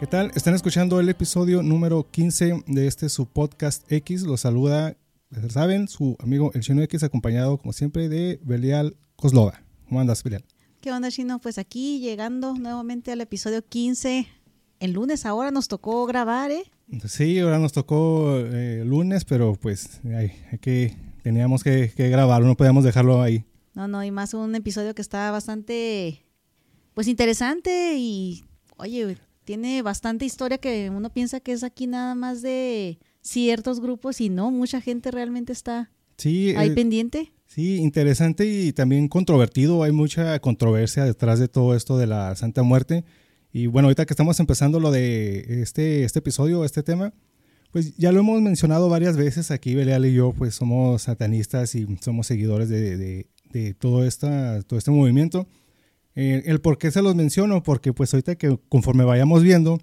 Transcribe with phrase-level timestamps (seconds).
[0.00, 0.32] ¿Qué tal?
[0.34, 4.22] Están escuchando el episodio número 15 de este su podcast X.
[4.22, 4.96] Los saluda,
[5.28, 9.62] ya saben, su amigo el Chino X, acompañado como siempre de Belial Koslova.
[9.86, 10.42] ¿Cómo andas, Belial?
[10.80, 11.38] ¿Qué onda, Chino?
[11.38, 14.26] Pues aquí llegando nuevamente al episodio 15.
[14.78, 16.62] El lunes ahora nos tocó grabar, ¿eh?
[17.06, 20.32] Sí, ahora nos tocó eh, lunes, pero pues hay,
[20.62, 23.44] que, teníamos que, que grabar, no podíamos dejarlo ahí.
[23.74, 26.24] No, no, y más un episodio que está bastante,
[26.94, 28.46] pues interesante y,
[28.78, 29.18] oye,
[29.50, 34.28] tiene bastante historia que uno piensa que es aquí nada más de ciertos grupos y
[34.28, 37.32] no, mucha gente realmente está sí, ahí eh, pendiente.
[37.46, 39.82] Sí, interesante y también controvertido.
[39.82, 43.04] Hay mucha controversia detrás de todo esto de la Santa Muerte.
[43.52, 47.12] Y bueno, ahorita que estamos empezando lo de este, este episodio, este tema,
[47.72, 51.88] pues ya lo hemos mencionado varias veces aquí, Belial y yo, pues somos satanistas y
[52.00, 55.48] somos seguidores de, de, de todo, esta, todo este movimiento.
[56.14, 59.78] Eh, el por qué se los menciono, porque pues ahorita que conforme vayamos viendo,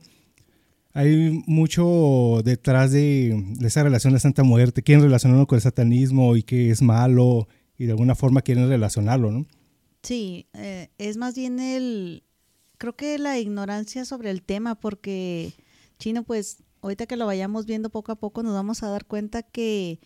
[0.93, 6.43] hay mucho detrás de, esa relación de Santa Muerte, quieren relacionarlo con el satanismo y
[6.43, 7.47] que es malo
[7.77, 9.45] y de alguna forma quieren relacionarlo, ¿no?
[10.01, 12.23] Sí, eh, es más bien el,
[12.77, 15.53] creo que la ignorancia sobre el tema, porque
[15.99, 19.43] Chino, pues ahorita que lo vayamos viendo poco a poco nos vamos a dar cuenta
[19.43, 19.99] que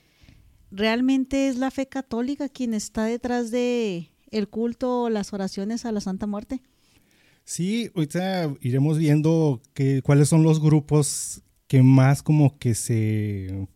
[0.72, 6.02] realmente es la fe católica quien está detrás de el culto, las oraciones a la
[6.02, 6.62] Santa Muerte.
[7.44, 13.68] Sí, ahorita iremos viendo que, cuáles son los grupos que más como que se,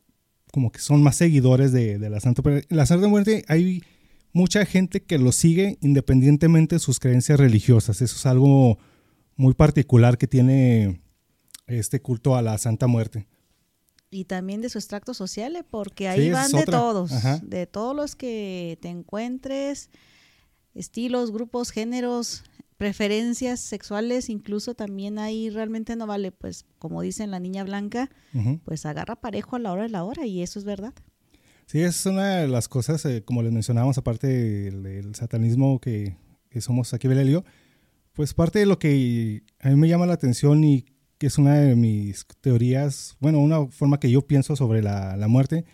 [0.51, 2.67] como que son más seguidores de, de la Santa Muerte.
[2.73, 3.83] La Santa Muerte hay
[4.33, 8.01] mucha gente que lo sigue independientemente de sus creencias religiosas.
[8.01, 8.77] Eso es algo
[9.35, 11.01] muy particular que tiene
[11.67, 13.27] este culto a la Santa Muerte.
[14.11, 15.63] Y también de su extracto social, ¿eh?
[15.69, 17.39] porque ahí Sí, van de todos, Ajá.
[17.43, 19.89] de todos los que te encuentres,
[20.75, 22.43] estilos, grupos, géneros,
[22.77, 28.09] preferencias sexuales, incluso también ahí realmente no vale, pues como dicen la niña blanca,
[28.65, 30.93] pues agarra parejo a la hora de la hora y eso es verdad.
[31.67, 35.79] Sí, esa es una de las cosas, eh, como les mencionábamos, aparte del, del satanismo
[35.79, 36.15] que,
[36.49, 37.43] que somos aquí, yo,
[38.13, 40.85] pues parte de lo que a mí me llama la atención y
[41.17, 45.27] que es una de mis teorías, bueno, una forma que yo pienso sobre la, la
[45.27, 45.65] muerte,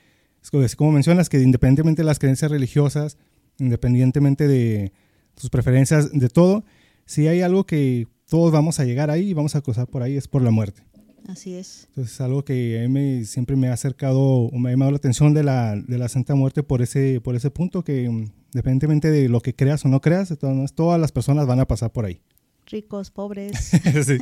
[0.42, 3.18] es que, como mencionas, que independientemente de las creencias religiosas,
[3.62, 4.92] independientemente de
[5.36, 6.64] tus preferencias, de todo,
[7.06, 10.18] si hay algo que todos vamos a llegar ahí y vamos a cruzar por ahí,
[10.18, 10.84] es por la muerte.
[11.28, 11.86] Así es.
[11.90, 14.92] Entonces es algo que a mí me- siempre me ha acercado, o me ha llamado
[14.92, 18.32] la atención de la, de la Santa Muerte por ese, por ese punto, que mm,
[18.54, 21.92] independientemente de lo que creas o no creas, todas, todas las personas van a pasar
[21.92, 22.22] por ahí.
[22.66, 23.56] Ricos, pobres,
[24.06, 24.18] Sí.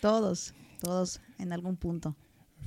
[0.00, 2.14] todos, todos en algún punto.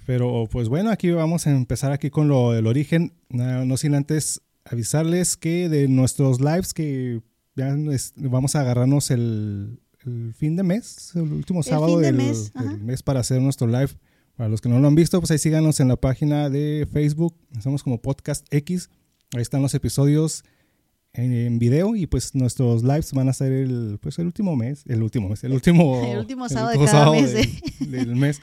[0.05, 3.95] Pero pues bueno, aquí vamos a empezar aquí con lo del origen, no, no sin
[3.95, 4.41] antes
[4.71, 7.21] avisarles que de nuestros lives que
[7.55, 12.15] ya es- vamos a agarrarnos el, el fin de mes, el último sábado de del,
[12.15, 12.77] mes, del ajá.
[12.77, 13.89] mes para hacer nuestro live.
[14.35, 17.35] Para los que no lo han visto, pues ahí síganos en la página de Facebook,
[17.57, 18.89] estamos como Podcast X,
[19.35, 20.43] ahí están los episodios
[21.13, 24.83] en, en video y pues nuestros lives van a ser el, pues el último mes,
[24.85, 27.51] el último mes, el último, El último sábado de cada mes, del-
[27.91, 28.39] del mes.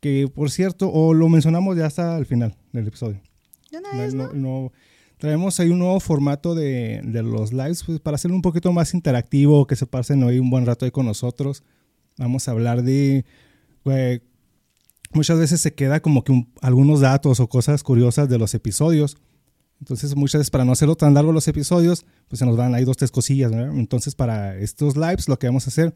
[0.00, 3.20] Que por cierto, o lo mencionamos ya hasta el final del episodio.
[3.70, 4.34] De una No, vez, no- ¿no?
[4.34, 4.72] no-
[5.20, 8.94] traemos ahí un nuevo formato de, de los lives pues, para hacerlo un poquito más
[8.94, 11.62] interactivo, que se pasen hoy un buen rato ahí con nosotros.
[12.18, 13.24] Vamos a hablar de...
[15.12, 19.16] muchas veces se queda como que un- algunos datos o cosas curiosas de los episodios.
[19.80, 22.84] Entonces muchas veces para no hacerlo tan largo los episodios, pues se nos van ahí
[22.84, 23.50] dos, tres cosillas.
[23.52, 25.94] Entonces para estos lives lo que vamos a hacer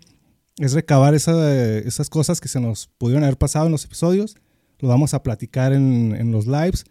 [0.59, 4.37] es recabar esa- esas cosas que se nos pudieron haber pasado en los episodios.
[4.81, 6.85] Lo vamos a platicar en, en los lives.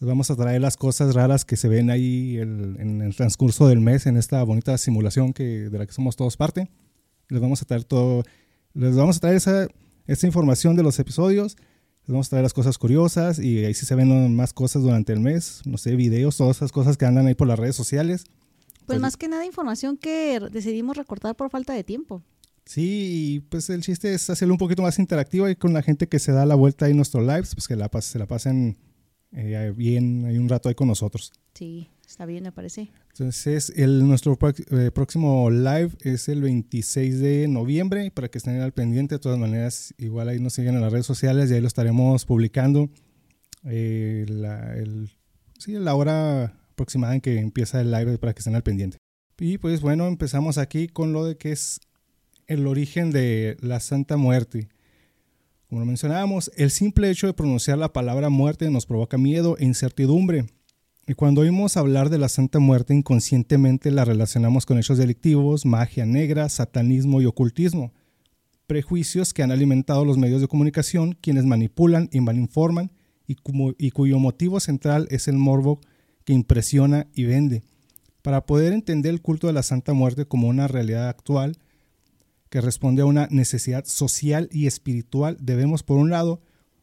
[0.00, 3.66] Les vamos a traer las cosas raras que se ven ahí el- en el transcurso
[3.66, 6.70] del mes en esta bonita simulación que, de la que somos todos parte.
[7.28, 8.22] Les vamos a traer todo,
[8.74, 9.66] les vamos a traer esa,
[10.06, 11.56] esa información de los episodios.
[12.06, 15.12] Les vamos a traer las cosas curiosas y ahí sí se ven más cosas durante
[15.12, 15.62] el mes.
[15.66, 18.24] No sé, videos, todas esas cosas que andan ahí por las redes sociales.
[18.24, 22.22] Pues Pues- más que nada información que decidimos recortar por falta de tiempo.
[22.64, 26.06] Sí, y pues el chiste es hacerlo un poquito más interactivo y con la gente
[26.06, 28.76] que se da la vuelta ahí en nuestros lives, pues que la se la pasen
[29.32, 31.32] eh, bien, hay un rato ahí con nosotros.
[31.54, 32.90] Sí, está bien, me parece.
[33.10, 34.38] Entonces, el, nuestro
[34.70, 39.16] eh, próximo live es el 26 de noviembre, para que estén al pendiente.
[39.16, 42.24] De todas maneras, igual ahí nos siguen en las redes sociales y ahí lo estaremos
[42.24, 42.88] publicando.
[43.64, 44.74] Eh, la,
[45.58, 48.98] sí, la hora aproximada en que empieza el live para que estén al pendiente.
[49.38, 51.80] Y pues bueno, empezamos aquí con lo de que es
[52.46, 54.68] el origen de la Santa Muerte.
[55.68, 59.66] Como lo mencionábamos, el simple hecho de pronunciar la palabra muerte nos provoca miedo e
[59.66, 60.46] incertidumbre.
[61.06, 66.06] Y cuando oímos hablar de la Santa Muerte, inconscientemente la relacionamos con hechos delictivos, magia
[66.06, 67.92] negra, satanismo y ocultismo.
[68.66, 72.90] Prejuicios que han alimentado los medios de comunicación, quienes manipulan y malinforman,
[73.26, 73.36] y,
[73.76, 75.80] y cuyo motivo central es el morbo
[76.24, 77.62] que impresiona y vende.
[78.22, 81.58] Para poder entender el culto de la Santa Muerte como una realidad actual,
[82.50, 86.40] que responde a una necesidad social y espiritual, debemos, por un lado,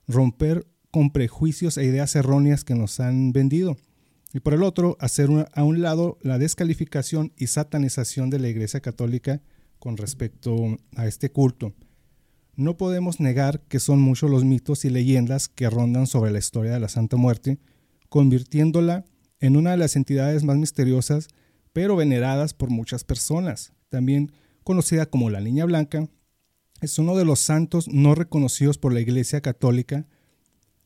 [0.08, 3.78] romper con prejuicios e ideas erróneas que nos han vendido
[4.36, 8.82] y por el otro, hacer a un lado la descalificación y satanización de la Iglesia
[8.82, 9.42] Católica
[9.80, 11.74] con respecto a este culto.
[12.58, 16.74] No podemos negar que son muchos los mitos y leyendas que rondan sobre la historia
[16.74, 17.60] de la Santa Muerte,
[18.10, 19.06] convirtiéndola
[19.40, 21.30] en una de las entidades más misteriosas,
[21.72, 23.72] pero veneradas por muchas personas.
[23.88, 24.34] También
[24.66, 26.10] conocida como la Niña Blanca,
[26.82, 30.08] es uno de los santos no reconocidos por la Iglesia Católica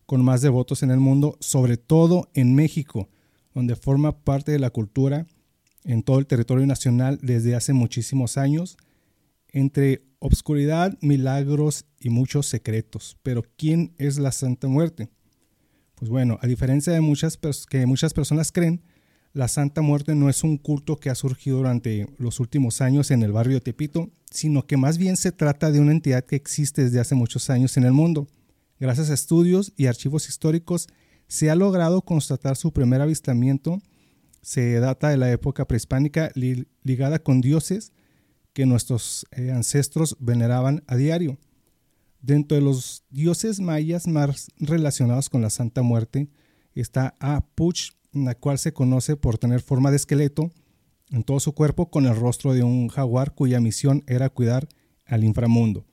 [0.05, 3.09] con más devotos en el mundo, sobre todo en México,
[3.55, 5.25] donde forma parte de la cultura
[5.85, 8.77] en todo el territorio nacional desde hace muchísimos años,
[9.47, 13.17] entre obscuridad, milagros y muchos secretos.
[13.23, 15.09] Pero ¿quién es la Santa Muerte?
[15.95, 17.39] Pues bueno, a diferencia de muchas
[17.69, 18.83] que muchas personas creen,
[19.33, 23.21] la Santa Muerte no es un culto que ha surgido durante los últimos años en
[23.21, 26.83] el barrio de Tepito, sino que más bien se trata de una entidad que existe
[26.83, 28.27] desde hace muchos años en el mundo.
[28.79, 30.87] Gracias a estudios y archivos históricos
[31.27, 33.81] se ha logrado constatar su primer avistamiento.
[34.41, 36.31] Se data de la época prehispánica
[36.83, 37.91] ligada con dioses
[38.53, 41.37] que nuestros eh, ancestros veneraban a diario.
[42.21, 46.29] Dentro de los dioses mayas más relacionados con la Santa Muerte
[46.73, 50.51] está Apuch, la cual se conoce por tener forma de esqueleto
[51.11, 54.67] en todo su cuerpo con el rostro de un jaguar cuya misión era cuidar
[55.05, 55.85] al inframundo.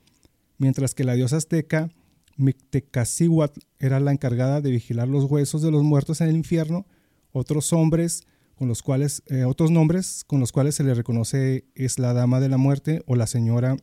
[0.59, 1.91] Mientras que la diosa azteca
[2.37, 6.87] Mictecacihuatl era la encargada de vigilar los huesos de los muertos en el infierno.
[7.33, 8.25] Otros hombres
[8.55, 12.41] con los cuales, eh, otros nombres con los cuales se le reconoce es la Dama
[12.41, 13.77] de la Muerte o la Señora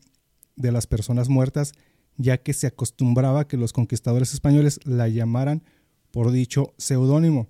[0.55, 1.73] de las Personas Muertas,
[2.17, 5.63] ya que se acostumbraba que los conquistadores españoles la llamaran
[6.11, 7.47] por dicho seudónimo.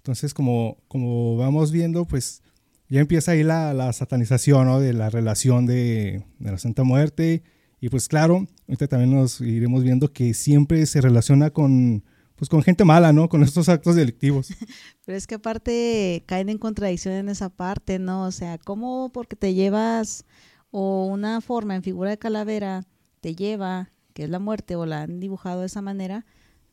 [0.00, 2.42] Entonces, como, como vamos viendo, pues
[2.88, 7.42] ya empieza ahí la, satanización de la relación de, de la Santa Muerte
[7.80, 12.04] y pues claro, ahorita también nos iremos viendo que siempre se relaciona con,
[12.36, 13.28] pues con gente mala, ¿no?
[13.28, 14.48] Con estos actos delictivos.
[15.06, 18.24] Pero es que aparte caen en contradicción en esa parte, ¿no?
[18.24, 20.26] O sea, ¿cómo porque te llevas
[20.70, 22.86] o una forma en figura de calavera
[23.20, 26.26] te lleva, que es la muerte o la han dibujado de esa manera,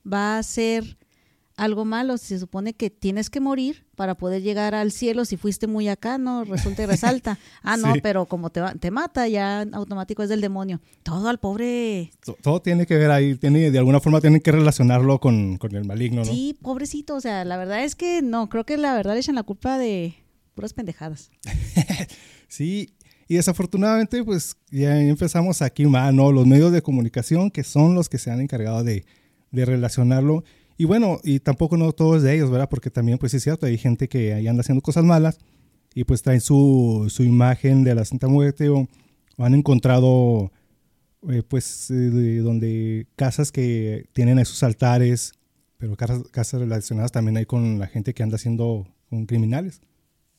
[0.06, 0.98] va a ser
[1.58, 2.18] algo malo.
[2.18, 5.26] Se supone que tienes que morir para poder llegar al cielo.
[5.26, 7.38] Si fuiste muy acá, no resulta y resalta.
[7.64, 10.80] Ah, no, pero como te, te mata, ya automático es del demonio.
[11.04, 12.12] Todo al pobre.
[12.42, 13.36] Todo, tiene que ver ahí.
[13.36, 16.32] Tiene, de alguna forma tienen que relacionarlo con, con, el maligno, ¿no?
[16.32, 17.16] Sí, pobrecito.
[17.16, 18.48] O sea, la verdad es que no.
[18.48, 20.16] Creo que la verdad le echan la culpa de
[20.54, 21.32] puras pendejadas.
[22.48, 22.94] sí.
[23.28, 26.32] Y desafortunadamente, pues ya empezamos aquí más, ¿no?
[26.32, 29.06] Los medios de comunicación que son los que se han encargado de,
[29.52, 30.46] de relacionarlo
[30.78, 32.70] y bueno, y tampoco no todos de ellos, ¿verdad?
[32.70, 35.40] Porque también, pues es cierto, hay gente que ahí anda haciendo cosas malas
[35.96, 38.88] y pues traen su, su imagen de la Santa Muerte o,
[39.40, 40.52] han encontrado,
[41.30, 45.34] eh, pues, eh, donde casas que tienen esos altares,
[45.78, 49.82] pero casas, casas relacionadas también hay con la gente que anda haciendo con criminales.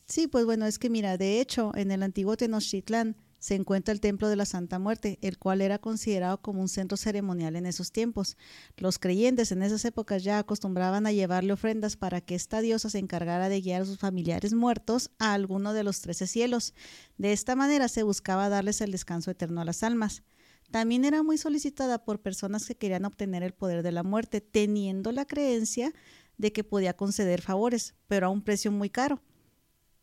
[0.06, 4.00] Sí, pues bueno, es que mira, de hecho, en el antiguo Tenochtitlán, se encuentra el
[4.00, 7.92] Templo de la Santa Muerte, el cual era considerado como un centro ceremonial en esos
[7.92, 8.36] tiempos.
[8.76, 12.98] Los creyentes en esas épocas ya acostumbraban a llevarle ofrendas para que esta diosa se
[12.98, 16.74] encargara de guiar a sus familiares muertos a alguno de los trece cielos.
[17.16, 20.22] De esta manera se buscaba darles el descanso eterno a las almas.
[20.70, 25.12] También era muy solicitada por personas que querían obtener el poder de la muerte, teniendo
[25.12, 25.94] la creencia
[26.36, 29.22] de que podía conceder favores, pero a un precio muy caro.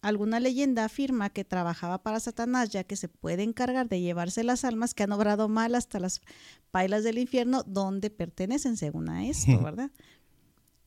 [0.05, 4.63] Alguna leyenda afirma que trabajaba para Satanás ya que se puede encargar de llevarse las
[4.63, 6.21] almas que han obrado mal hasta las
[6.69, 9.89] pailas del infierno donde pertenecen, según a esto, ¿verdad?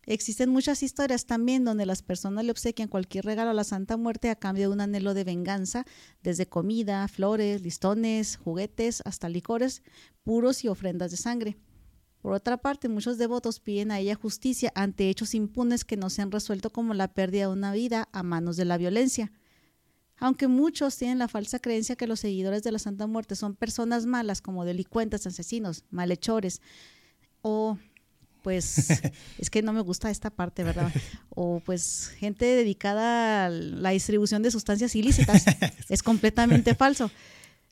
[0.04, 4.30] Existen muchas historias también donde las personas le obsequian cualquier regalo a la Santa Muerte
[4.30, 5.84] a cambio de un anhelo de venganza,
[6.22, 9.82] desde comida, flores, listones, juguetes, hasta licores
[10.22, 11.56] puros y ofrendas de sangre.
[12.20, 16.22] Por otra parte, muchos devotos piden a ella justicia ante hechos impunes que no se
[16.22, 19.32] han resuelto como la pérdida de una vida a manos de la violencia.
[20.18, 24.04] Aunque muchos tienen la falsa creencia que los seguidores de la Santa Muerte son personas
[24.04, 26.60] malas como delincuentes, asesinos, malhechores
[27.42, 27.78] o
[28.42, 28.88] pues
[29.38, 30.92] es que no me gusta esta parte, ¿verdad?
[31.30, 35.44] O pues gente dedicada a la distribución de sustancias ilícitas.
[35.88, 37.10] Es completamente falso.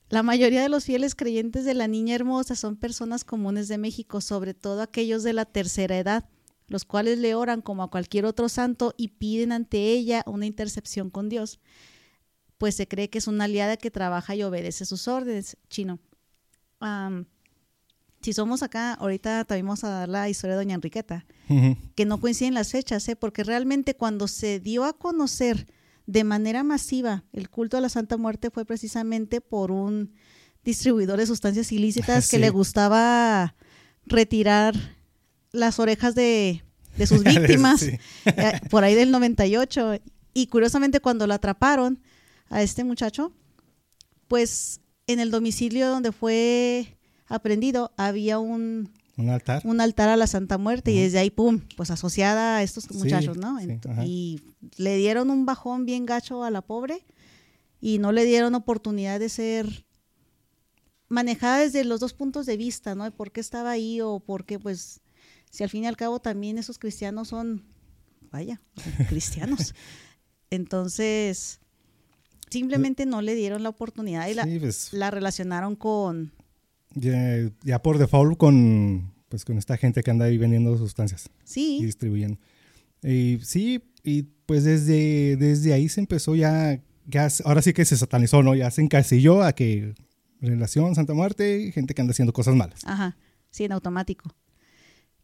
[0.08, 4.20] La mayoría de los fieles creyentes de la Niña Hermosa son personas comunes de México,
[4.20, 6.28] sobre todo aquellos de la tercera edad,
[6.68, 11.10] los cuales le oran como a cualquier otro santo y piden ante ella una intercepción
[11.10, 11.58] con Dios,
[12.56, 15.56] pues se cree que es una aliada que trabaja y obedece sus órdenes.
[15.68, 15.98] Chino.
[18.20, 21.26] si somos acá, ahorita también vamos a dar la historia de Doña Enriqueta,
[21.96, 23.16] que no coinciden las fechas, ¿eh?
[23.16, 25.66] porque realmente cuando se dio a conocer
[26.06, 30.12] de manera masiva el culto a la Santa Muerte fue precisamente por un
[30.64, 33.54] distribuidor de sustancias ilícitas que le gustaba
[34.06, 34.74] retirar
[35.52, 36.62] las orejas de,
[37.06, 38.00] sus víctimas eh,
[38.70, 40.00] por ahí del 98.
[40.34, 42.00] Y curiosamente cuando lo atraparon
[42.50, 43.32] a este muchacho,
[44.28, 49.62] pues en el domicilio donde fue aprendido había un un altar.
[49.64, 53.36] Un altar a la Santa Muerte y desde ahí, pum, pues asociada a estos muchachos,
[53.36, 53.58] ¿no?
[54.04, 54.40] y
[54.76, 57.04] le dieron un bajón bien gacho a la pobre
[57.80, 59.86] y no le dieron oportunidad de ser
[61.08, 63.04] manejada desde los dos puntos de vista, ¿no?
[63.04, 65.00] De por qué estaba ahí o por qué, pues,
[65.50, 67.64] si al fin y al cabo también esos cristianos son,
[68.30, 68.60] vaya,
[69.08, 69.74] cristianos.
[70.50, 71.60] Entonces,
[72.50, 74.92] simplemente no le dieron la oportunidad y la, pues.
[74.92, 76.32] la relacionaron con
[76.96, 81.30] ya, por default con, pues, con esta gente que anda ahí vendiendo sustancias.
[81.44, 81.78] Sí.
[81.80, 82.38] Y distribuyendo.
[83.02, 87.96] Y sí, y pues desde, desde ahí se empezó ya, ya, ahora sí que se
[87.96, 88.54] satanizó, ¿no?
[88.54, 89.94] Ya se encasilló a que
[90.40, 92.80] relación Santa Muerte, gente que anda haciendo cosas malas.
[92.84, 93.16] Ajá,
[93.50, 94.34] sí, en automático.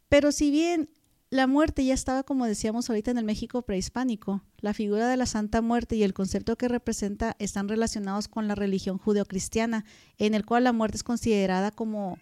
[0.08, 0.90] Pero si bien
[1.32, 4.42] la muerte ya estaba, como decíamos ahorita, en el México prehispánico.
[4.58, 8.54] La figura de la Santa Muerte y el concepto que representa están relacionados con la
[8.54, 9.86] religión judeocristiana,
[10.18, 12.18] en el cual la muerte es considerada como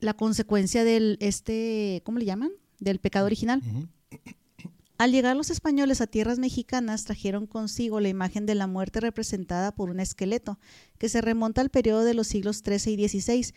[0.00, 2.50] la consecuencia del, este, ¿cómo le llaman?
[2.80, 3.62] Del pecado original.
[4.98, 9.70] Al llegar los españoles a tierras mexicanas, trajeron consigo la imagen de la muerte representada
[9.70, 10.58] por un esqueleto,
[10.98, 13.54] que se remonta al periodo de los siglos XIII y XVI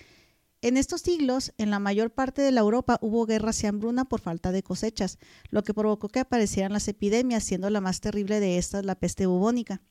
[0.62, 4.22] en estos siglos, en la mayor parte de la Europa hubo guerras y hambruna por
[4.22, 5.18] falta de cosechas,
[5.50, 9.26] lo que provocó que aparecieran las epidemias, siendo la más terrible de estas la peste
[9.26, 9.82] bubónica.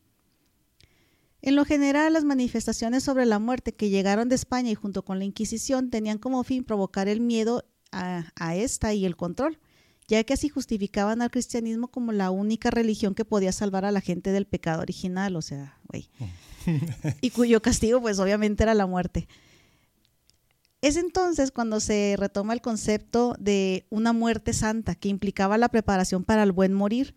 [1.43, 5.19] En lo general, las manifestaciones sobre la muerte que llegaron de España y junto con
[5.19, 9.59] la Inquisición tenían como fin provocar el miedo a, a esta y el control,
[10.07, 14.01] ya que así justificaban al cristianismo como la única religión que podía salvar a la
[14.01, 16.11] gente del pecado original, o sea, güey.
[17.23, 19.27] y cuyo castigo pues obviamente era la muerte.
[20.83, 26.25] Es entonces cuando se retoma el concepto de una muerte santa, que implicaba la preparación
[26.25, 27.15] para el buen morir,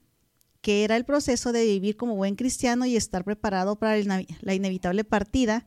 [0.62, 3.98] que era el proceso de vivir como buen cristiano y estar preparado para
[4.42, 5.66] la inevitable partida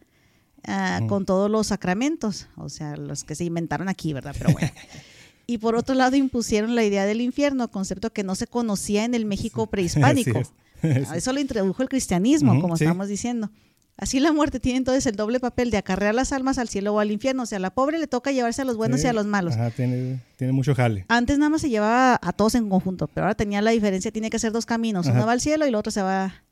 [0.67, 4.35] ah, con todos los sacramentos, o sea, los que se inventaron aquí, ¿verdad?
[4.39, 4.71] Pero bueno.
[5.47, 9.15] y por otro lado impusieron la idea del infierno, concepto que no se conocía en
[9.15, 10.43] el México prehispánico.
[10.83, 13.51] Eso lo introdujo el cristianismo, como estamos diciendo.
[13.99, 17.01] Así la muerte tiene entonces el doble papel de acarrear las almas al cielo o
[17.01, 17.45] al infierno.
[17.45, 19.55] O sea, a la pobre le toca llevarse a los buenos y a los malos.
[19.55, 20.21] Ajá, tiene,
[20.53, 21.07] mucho jale.
[21.09, 24.29] Antes nada más se llevaba a todos en conjunto, pero ahora tenía la diferencia, tiene
[24.29, 25.07] que ser dos caminos.
[25.07, 26.45] Uno va al cielo y el otro se va,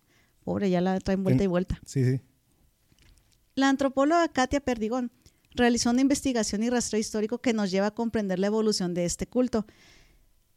[0.43, 1.81] pobre, ya la traen vuelta y vuelta.
[1.85, 2.21] Sí, sí.
[3.57, 5.13] La antropóloga Katia Perdigón
[5.55, 9.27] realizó una investigación y rastreo histórico que nos lleva a comprender la evolución de este
[9.27, 9.67] culto.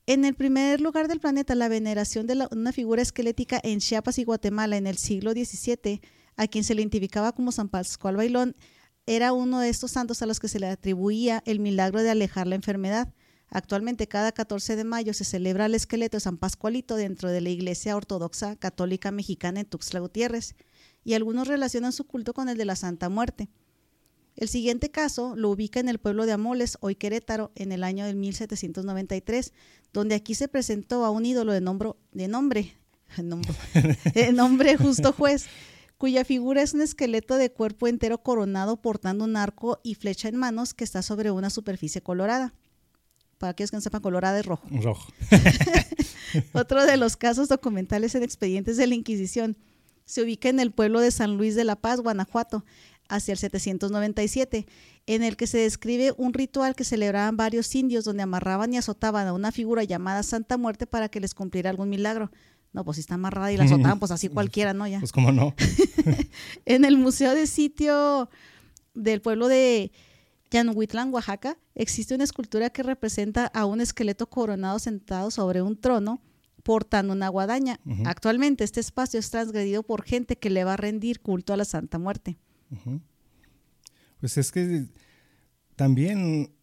[0.06, 4.24] En el primer lugar del planeta, la veneración de una figura esquelética en Chiapas y
[4.24, 6.01] Guatemala en el siglo XVII
[6.38, 8.56] a quien se le identificaba como San Pascual Bailón,
[9.06, 12.48] era uno de estos santos a los que se le atribuía el milagro de alejar
[12.48, 13.13] la enfermedad.
[13.50, 17.50] Actualmente, cada 14 de mayo se celebra el esqueleto de San Pascualito dentro de la
[17.50, 20.56] Iglesia Ortodoxa Católica Mexicana en Tuxtla Gutiérrez,
[21.03, 23.48] y algunos relacionan su culto con el de la Santa Muerte.
[24.36, 28.06] El siguiente caso lo ubica en el pueblo de Amoles, hoy Querétaro, en el año
[28.06, 29.53] de 1793,
[29.94, 31.62] donde aquí se presentó a un ídolo de,
[32.12, 32.75] de nombre,
[34.13, 35.48] de nombre justo juez,
[35.98, 40.36] cuya figura es un esqueleto de cuerpo entero coronado portando un arco y flecha en
[40.36, 42.54] manos que está sobre una superficie colorada.
[43.38, 44.68] Para aquellos que no sepan, colorada es rojo.
[44.72, 45.12] Rojo.
[46.54, 49.58] Otro de los casos documentales en expedientes de la Inquisición
[50.06, 52.63] se ubica en el pueblo de San Luis de la Paz, Guanajuato,
[53.10, 54.66] hacia el 797,
[55.06, 59.27] en el que se describe un ritual que celebraban varios indios donde amarraban y azotaban
[59.27, 62.32] a una figura llamada Santa Muerte para que les cumpliera algún milagro.
[62.77, 64.86] No, pues si está amarrada y la azotaban, pues así cualquiera, ¿no?
[64.86, 65.00] Ya.
[65.00, 65.55] Pues cómo no.
[66.67, 68.29] en el Museo de Sitio
[68.93, 69.91] del pueblo de
[70.51, 76.22] Yanhuitlán, Oaxaca, existe una escultura que representa a un esqueleto coronado sentado sobre un trono
[76.62, 77.79] portando una guadaña.
[78.05, 81.65] Actualmente este espacio es transgredido por gente que le va a rendir culto a la
[81.65, 82.38] Santa Muerte.
[84.19, 84.86] Pues es que
[85.75, 86.53] también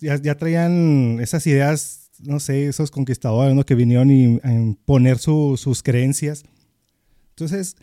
[0.00, 6.44] ya, traían esas ideas, no sé, esos conquistadores que vinieron y, a imponer sus creencias.
[7.30, 7.76] Entonces,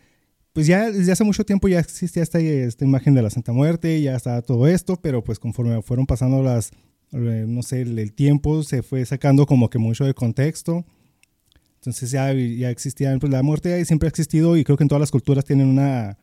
[0.54, 4.02] pues ya desde hace mucho tiempo ya existía esta, esta imagen de la Santa Muerte,
[4.02, 6.72] ya estaba todo esto, pero pues conforme fueron pasando las,
[7.12, 10.86] eh, no sé, el, tiempo se fue sacando como que mucho de contexto.
[11.75, 15.02] Entonces ya, ya existía, pues la muerte siempre ha existido y creo que en todas
[15.02, 16.18] las culturas tienen una,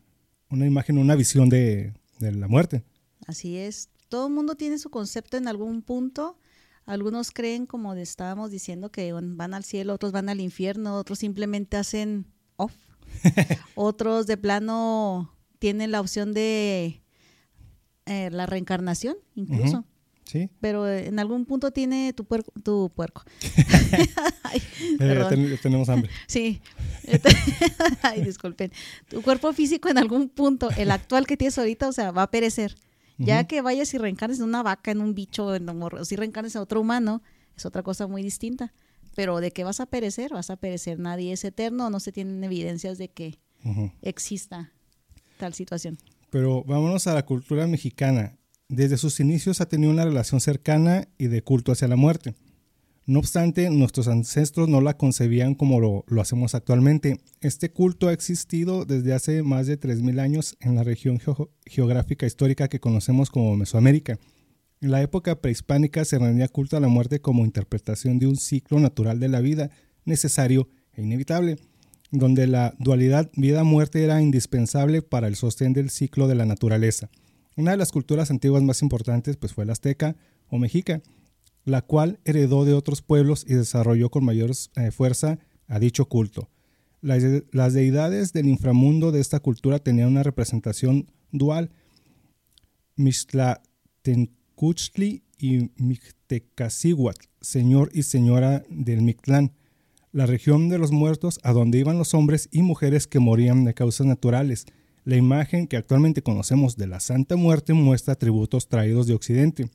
[0.49, 2.83] una imagen, una visión de, de la muerte.
[3.27, 3.89] Así es.
[4.09, 6.37] Todo el mundo tiene su concepto en algún punto.
[6.85, 11.77] Algunos creen, como estábamos diciendo, que van al cielo, otros van al infierno, otros simplemente
[11.77, 12.25] hacen
[12.57, 12.73] off
[13.75, 17.01] Otros de plano tienen la opción de
[18.05, 19.85] eh, la reencarnación, incluso.
[20.25, 20.49] Sí.
[20.61, 23.23] Pero en algún punto tiene tu, puerco, tu puerco.
[24.99, 26.11] Eh, tenemos hambre.
[26.27, 26.61] Sí.
[28.01, 28.71] Ay, disculpen.
[29.07, 32.31] Tu cuerpo físico en algún punto, el actual que tienes ahorita, o sea, va a
[32.31, 32.75] perecer.
[33.25, 36.55] Ya que vayas y reencarnes en una vaca, en un bicho, en o si reencarnes
[36.55, 37.21] en otro humano,
[37.55, 38.73] es otra cosa muy distinta.
[39.15, 40.99] Pero de qué vas a perecer, vas a perecer.
[40.99, 43.39] Nadie es eterno, no se tienen evidencias de que
[44.01, 44.71] exista
[45.37, 45.97] tal situación.
[46.29, 48.37] Pero vámonos a la cultura mexicana.
[48.69, 52.35] Desde sus inicios ha tenido una relación cercana y de culto hacia la muerte.
[53.05, 57.19] No obstante, nuestros ancestros no la concebían como lo, lo hacemos actualmente.
[57.41, 61.19] Este culto ha existido desde hace más de 3.000 años en la región
[61.65, 64.19] geográfica histórica que conocemos como Mesoamérica
[64.81, 68.79] en la época prehispánica se rendía culto a la muerte como interpretación de un ciclo
[68.79, 69.69] natural de la vida,
[70.05, 71.57] necesario e inevitable,
[72.09, 77.11] donde la dualidad vida-muerte era indispensable para el sostén del ciclo de la naturaleza.
[77.55, 80.15] Una de las culturas antiguas más importantes pues, fue la azteca
[80.49, 81.03] o mexica,
[81.65, 86.49] la cual heredó de otros pueblos y desarrolló con mayor eh, fuerza a dicho culto.
[87.01, 91.71] Las, deidades del inframundo de esta cultura tenían una representación dual.
[94.53, 99.53] Cuchtli y Mixtecacihuatl, señor y señora del Mictlán,
[100.11, 103.73] la región de los muertos a donde iban los hombres y mujeres que morían de
[103.73, 104.67] causas naturales.
[105.03, 109.71] La imagen que actualmente conocemos de la Santa Muerte muestra atributos traídos de Occidente,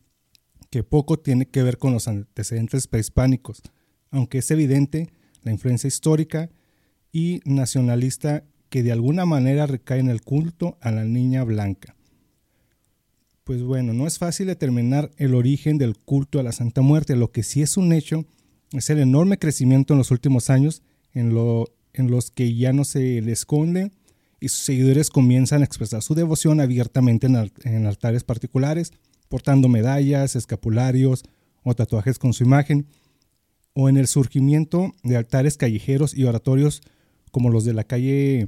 [0.71, 3.63] que poco tiene que ver con los antecedentes prehispánicos,
[4.11, 5.09] aunque es evidente
[5.43, 6.51] la influencia histórica
[7.13, 11.97] y nacionalista que de alguna manera recae en el culto a la niña blanca.
[13.45, 17.15] Pues bueno, no es fácil determinar el origen del culto a la Santa Muerte.
[17.15, 18.25] Lo que sí es un hecho
[18.73, 22.85] es el enorme crecimiento en los últimos años en, lo, en los que ya no
[22.85, 23.93] se le esconde
[24.41, 28.93] y sus seguidores comienzan a expresar su devoción abiertamente en, en altares particulares,
[29.29, 31.25] portando medallas, escapularios
[31.63, 32.87] o tatuajes con su imagen,
[33.75, 36.81] o en el surgimiento de altares callejeros y oratorios
[37.31, 38.47] como los de la calle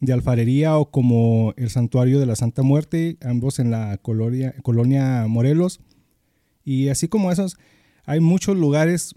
[0.00, 5.80] de alfarería o como el santuario de la Santa Muerte, ambos en la colonia, Morelos.
[6.64, 7.56] Y así como esos,
[8.04, 9.14] hay muchos lugares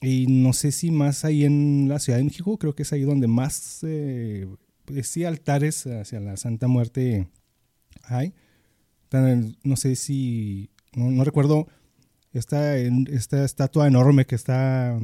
[0.00, 3.02] y no sé si más ahí en la Ciudad de México, creo que es ahí
[3.02, 4.46] donde más, eh,
[4.84, 7.28] pues sí, altares hacia la Santa Muerte
[8.04, 8.32] hay.
[9.20, 11.66] No sé si, no, recuerdo
[12.32, 14.98] esta, esta estatua enorme que está,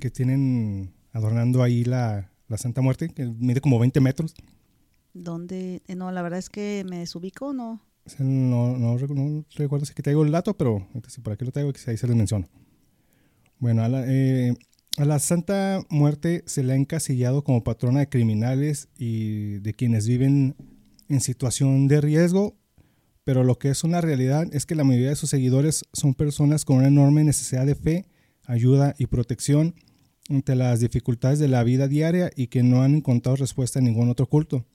[0.00, 4.34] que tienen adornando ahí la, la Santa Muerte, que mide como 20 metros.
[5.12, 5.82] ¿Dónde?
[5.86, 7.80] Eh, no, la verdad es que me desubico, ¿no?
[8.18, 11.72] No, no, no recuerdo si que traigo el dato, pero si por aquí lo traigo,
[11.86, 12.48] ahí se les menciono.
[13.58, 14.54] Bueno, a la, eh,
[14.98, 20.06] a la Santa Muerte se le ha encasillado como patrona de criminales y de quienes
[20.06, 20.54] viven
[21.08, 22.56] en situación de riesgo,
[23.24, 26.64] pero lo que es una realidad es que la mayoría de sus seguidores son personas
[26.64, 28.04] con una enorme necesidad de fe,
[28.44, 29.74] ayuda y protección
[30.28, 34.10] ante las dificultades de la vida diaria y que no han encontrado respuesta en ningún
[34.10, 34.66] otro culto.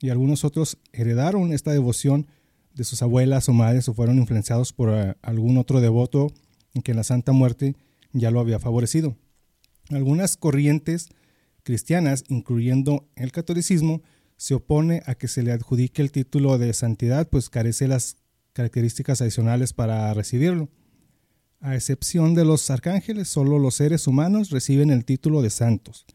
[0.00, 2.26] Y algunos otros heredaron esta devoción
[2.74, 6.30] de sus abuelas o madres o fueron influenciados por eh, algún otro devoto
[6.74, 7.74] en que la Santa Muerte
[8.12, 9.16] ya lo había favorecido.
[9.88, 11.08] Algunas corrientes
[11.62, 14.02] cristianas, incluyendo el catolicismo,
[14.36, 18.16] se opone a que se le adjudique el título de santidad, pues carece las
[18.52, 20.68] características adicionales para recibirlo.
[21.60, 26.06] A excepción de los arcángeles, solo los seres humanos reciben el título de santos,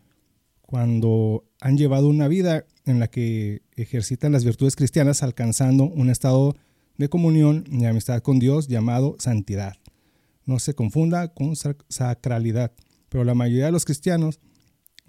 [0.61, 6.55] cuando han llevado una vida en la que ejercitan las virtudes cristianas alcanzando un estado
[6.97, 9.73] de comunión y amistad con Dios llamado santidad.
[10.45, 12.71] No se confunda con sacralidad,
[13.09, 14.39] pero la mayoría de los cristianos,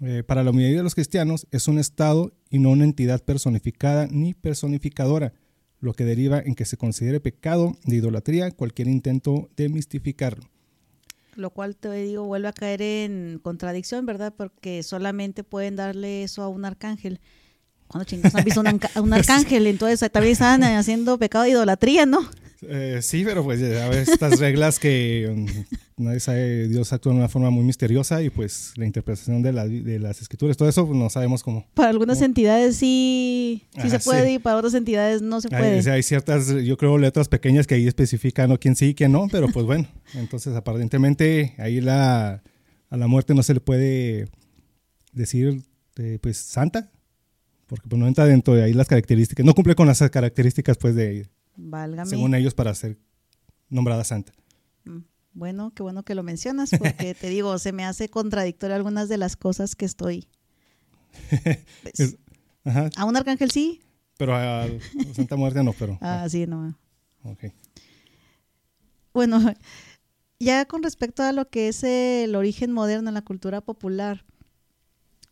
[0.05, 4.07] eh, para la mayoría de los cristianos es un estado y no una entidad personificada
[4.11, 5.33] ni personificadora,
[5.79, 10.49] lo que deriva en que se considere pecado de idolatría cualquier intento de mistificarlo.
[11.35, 14.33] Lo cual te digo, vuelve a caer en contradicción, ¿verdad?
[14.35, 17.19] Porque solamente pueden darle eso a un arcángel.
[17.87, 22.29] Cuando chingados han visto un, un arcángel, entonces también están haciendo pecado de idolatría, ¿no?
[22.67, 27.19] Eh, sí, pero pues ya ves estas reglas que mm, nadie sabe, Dios actúa de
[27.19, 30.85] una forma muy misteriosa y pues la interpretación de, la- de las escrituras, todo eso
[30.87, 31.65] pues, no sabemos cómo.
[31.73, 34.33] Para algunas entidades sí, sí Ajá, se puede sí.
[34.35, 35.79] y para otras entidades no se Hay, puede.
[35.79, 38.59] o sea, hay ciertas, yo creo, letras pequeñas que ahí especifican ¿no?
[38.59, 42.41] quién sí y quién no, pero pues bueno, entonces aparentemente ahí la,
[42.89, 44.27] a la muerte no se le puede
[45.11, 45.61] decir
[45.97, 46.91] eh, pues santa,
[47.67, 50.95] porque pues no entra dentro de ahí las características, no cumple con las características pues
[50.95, 52.09] de, Válgame.
[52.09, 52.97] según ellos para ser
[53.69, 54.31] nombrada santa.
[54.85, 54.97] Mm,
[55.33, 59.17] Bueno, qué bueno que lo mencionas, porque te digo, se me hace contradictorio algunas de
[59.17, 60.27] las cosas que estoy.
[61.83, 62.17] pues, Es-
[62.65, 63.81] Ajá, a un arcángel sí,
[64.17, 64.65] pero a
[65.13, 65.97] Santa Muerte no, pero...
[66.01, 66.77] ah, sí, no.
[67.23, 67.45] ok.
[69.13, 69.39] Bueno,
[70.39, 74.23] ya con respecto a lo que es el origen moderno en la cultura popular,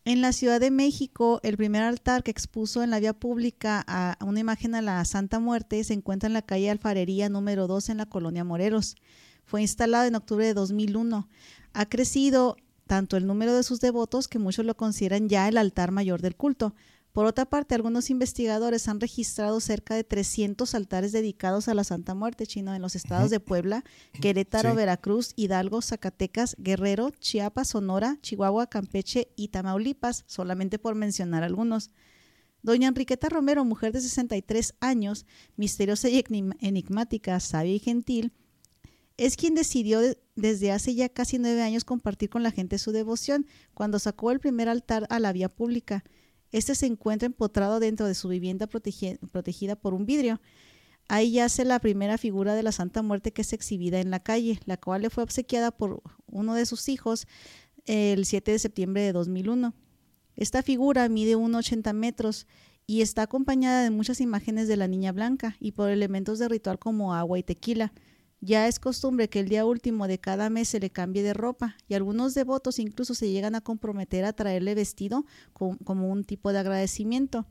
[0.04, 4.18] en la Ciudad de México, el primer altar que expuso en la vía pública a
[4.24, 7.98] una imagen a la Santa Muerte se encuentra en la calle Alfarería número 2 en
[7.98, 8.96] la colonia Moreros.
[9.44, 11.28] Fue instalado en octubre de 2001.
[11.72, 15.92] Ha crecido tanto el número de sus devotos que muchos lo consideran ya el altar
[15.92, 16.74] mayor del culto.
[17.12, 22.14] Por otra parte, algunos investigadores han registrado cerca de 300 altares dedicados a la Santa
[22.14, 23.84] Muerte chino en los estados de Puebla,
[24.22, 24.76] Querétaro, Sí.
[24.76, 31.90] Veracruz, Hidalgo, Zacatecas, Guerrero, Chiapas, Sonora, Chihuahua, Campeche y Tamaulipas, solamente por mencionar algunos.
[32.62, 35.26] Doña Enriqueta Romero, mujer de 63 años,
[35.56, 36.24] misteriosa y
[36.60, 38.32] enigmática, sabia y gentil,
[39.26, 42.92] es quien decidió de- desde hace ya casi nueve años compartir con la gente su
[42.92, 46.04] devoción cuando sacó el primer altar a la vía pública.
[46.50, 50.40] Este se encuentra empotrado dentro de su vivienda protegi- protegida por un vidrio.
[51.08, 54.60] Ahí yace la primera figura de la Santa Muerte que es exhibida en la calle,
[54.66, 57.26] la cual le fue obsequiada por uno de sus hijos
[57.86, 59.74] el 7 de septiembre de 2001.
[60.36, 62.46] Esta figura mide 1,80 metros
[62.86, 66.78] y está acompañada de muchas imágenes de la Niña Blanca y por elementos de ritual
[66.78, 67.92] como agua y tequila.
[68.44, 71.76] Ya es costumbre que el día último de cada mes se le cambie de ropa
[71.86, 76.52] y algunos devotos incluso se llegan a comprometer a traerle vestido co- como un tipo
[76.52, 77.46] de agradecimiento.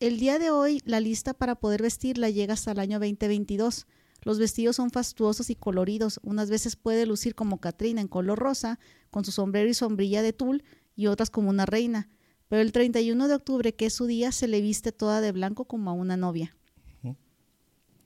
[0.00, 3.86] El día de hoy la lista para poder vestirla llega hasta el año 2022.
[4.22, 6.18] Los vestidos son fastuosos y coloridos.
[6.24, 8.80] Unas veces puede lucir como Catrina en color rosa,
[9.12, 10.64] con su sombrero y sombrilla de tul,
[10.96, 12.10] y otras como una reina.
[12.48, 15.64] Pero el 31 de octubre, que es su día, se le viste toda de blanco
[15.66, 16.56] como a una novia.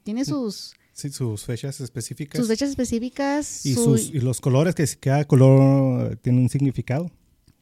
[0.02, 2.38] Tiene sus, Sí, sus fechas específicas.
[2.38, 3.64] sus fechas específicas.
[3.66, 7.10] y, su- sus, y los colores, que cada color tiene un significado.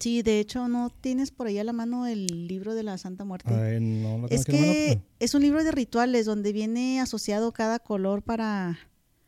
[0.01, 3.24] Sí, de hecho, ¿no tienes por ahí a la mano el libro de la Santa
[3.24, 3.53] Muerte?
[3.53, 7.53] Ay, no tengo es la mano, que es un libro de rituales donde viene asociado
[7.53, 8.79] cada color para...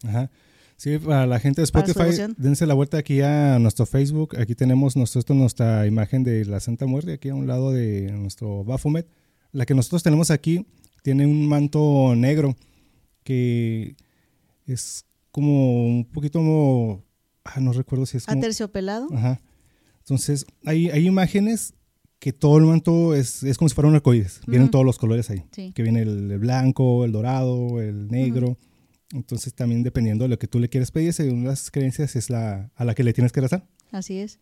[0.00, 0.30] pero- Ajá.
[0.76, 4.34] Sí, para la gente de Spotify, dense la vuelta aquí a nuestro Facebook.
[4.38, 8.64] Aquí tenemos nosotros nuestra imagen de la Santa Muerte, aquí a un lado de nuestro
[8.64, 9.06] Baphomet.
[9.52, 10.64] La que nosotros tenemos aquí
[11.02, 12.56] tiene un manto negro
[13.24, 13.96] que
[14.66, 17.04] es como un poquito, como-
[17.44, 19.08] ah, no recuerdo si es como, Aterciopelado.
[19.14, 19.40] Ajá.
[20.00, 21.74] Entonces, hay, hay imágenes
[22.18, 24.40] que todo el manto es, es como si fuera un arcoíris.
[24.46, 25.44] Vienen todos los colores ahí.
[25.52, 25.72] Sí.
[25.74, 28.58] Que viene el, el blanco, el dorado, el negro.
[29.12, 32.70] Entonces, también dependiendo de lo que tú le quieres pedir, según las creencias, es la
[32.74, 33.66] a la que le tienes que rezar.
[33.90, 34.38] Así es.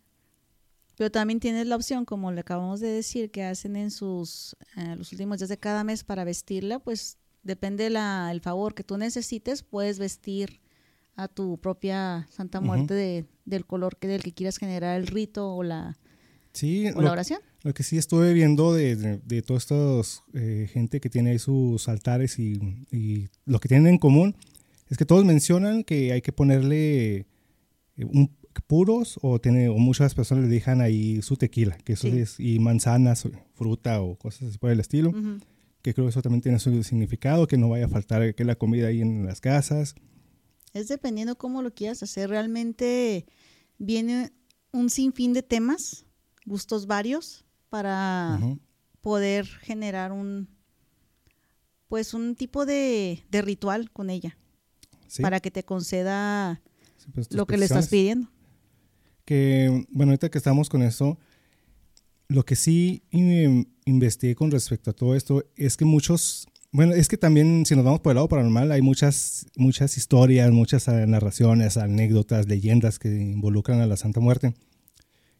[0.97, 4.95] Pero también tienes la opción, como le acabamos de decir, que hacen en sus eh,
[4.97, 8.97] los últimos días de cada mes para vestirla, pues depende la, el favor que tú
[8.97, 10.59] necesites, puedes vestir
[11.15, 12.61] a tu propia Santa.
[12.61, 15.97] Muerte de- del color que del que quieras generar el rito o la,
[16.53, 17.39] Sí, o la lo, oración.
[17.63, 19.75] lo que sí estuve viendo de, de, de toda esta
[20.71, 24.35] gente que tiene ahí sus altares y, y lo que tienen en común
[24.89, 27.25] es que todos mencionan que hay que ponerle eh,
[28.05, 28.31] un
[28.67, 32.19] puros o tiene o muchas personas le dejan ahí su tequila, que eso Sí.
[32.19, 33.25] es y manzanas,
[33.55, 35.13] fruta o cosas así por el estilo.
[35.81, 38.55] Que creo que eso también tiene su significado, que no vaya a faltar que la
[38.55, 39.95] comida ahí en las casas.
[40.73, 42.29] Es dependiendo cómo lo quieras hacer.
[42.29, 43.25] Realmente
[43.77, 44.31] viene
[44.71, 46.05] un sinfín de temas,
[46.45, 48.59] gustos varios, para Ujú.
[49.01, 50.47] poder generar un
[51.87, 54.37] pues un tipo de, de ritual con ella
[55.07, 56.61] Sí, para que te conceda
[56.97, 58.29] sí, pues, lo que le estás pidiendo.
[59.25, 61.17] que, bueno, ahorita que estamos con eso,
[62.29, 67.07] lo que sí eh, investigué con respecto a todo esto es que muchos, bueno, es
[67.07, 71.07] que también si nos vamos por el lado paranormal, hay muchas, muchas historias, muchas eh,
[71.07, 74.53] narraciones, anécdotas, leyendas que involucran a la Santa Muerte.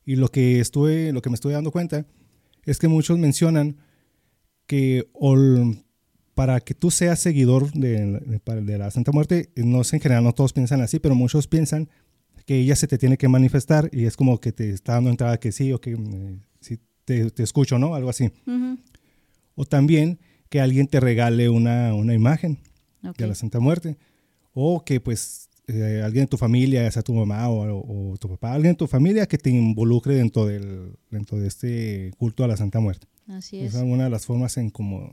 [0.03, 2.07] Y lo que estuve, lo que me estoy dando cuenta
[2.65, 3.77] es que muchos mencionan
[4.65, 5.07] que
[6.33, 10.33] para que tú seas seguidor de, de, la Santa Muerte, no sé, en general no
[10.33, 11.89] todos piensan así, pero muchos piensan
[12.47, 15.39] que ella se te tiene que manifestar y es como que te está dando entrada
[15.39, 17.95] que sí o que eh, sí, te, te, escucho, ¿no?
[17.95, 18.31] Algo así.
[19.55, 20.19] O también
[20.49, 22.59] que alguien te regale una, una imagen
[23.17, 23.97] de la Santa Muerte.
[24.53, 28.53] O que pues eh, alguien de tu familia, ya sea tu mamá o, tu papá,
[28.53, 32.57] alguien de tu familia que te involucre dentro, del, dentro de este culto a la
[32.57, 33.07] Santa Muerte.
[33.27, 33.75] Así es.
[33.75, 35.11] Es una de las formas en como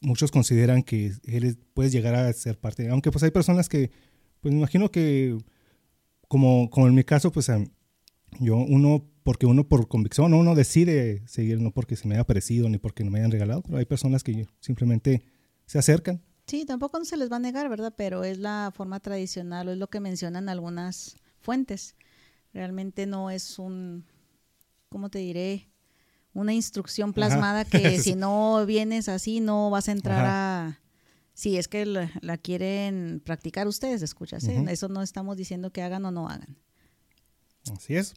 [0.00, 2.88] muchos consideran que eres, puedes llegar a ser parte.
[2.88, 3.90] Aunque pues hay personas que,
[4.40, 5.36] pues me imagino que,
[6.28, 7.50] como, como en mi caso, pues
[8.40, 12.68] yo, uno, porque uno por convicción, uno decide seguir, no porque se me haya parecido
[12.68, 15.24] ni porque no me hayan regalado, pero hay personas que simplemente
[15.66, 16.22] se acercan.
[16.46, 17.94] Sí, tampoco no se les va a negar, ¿verdad?
[17.96, 21.96] Pero es la forma tradicional, o es lo que mencionan algunas fuentes.
[22.52, 24.04] Realmente no es un,
[24.90, 25.68] ¿cómo te diré?
[26.34, 30.80] una instrucción plasmada que si no vienes así no vas a entrar a...
[31.32, 36.12] Si es que la, quieren practicar ustedes, escuchas, eso no estamos diciendo que hagan o
[36.12, 36.56] no hagan.
[37.72, 38.14] Así es.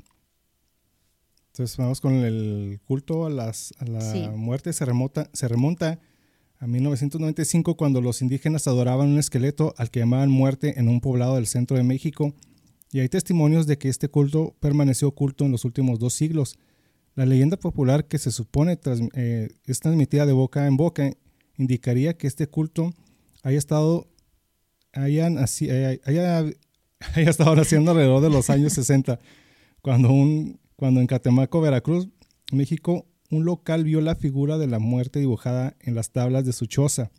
[1.58, 6.00] Entonces vamos con el culto a, las, a la muerte, se, remota, se remonta
[6.60, 11.34] a 1995 cuando los indígenas adoraban un esqueleto al que llamaban muerte en un poblado
[11.34, 12.36] del centro de México.
[12.92, 16.60] Y hay testimonios de que este culto permaneció oculto en los últimos dos siglos.
[17.16, 18.78] La leyenda popular que se supone
[19.16, 21.12] eh, es transmitida de boca en boca
[21.58, 22.94] indicaría que este culto
[23.42, 24.08] haya estado,
[24.94, 26.00] hayan así, haya,
[27.16, 29.20] haya, estado naciendo alrededor de los años 60,
[29.82, 32.08] cuando, un, cuando en Catemaco, Veracruz,
[32.52, 36.68] México, un local vio la figura de la muerte dibujada en las tablas de su
[36.68, 37.12] choza.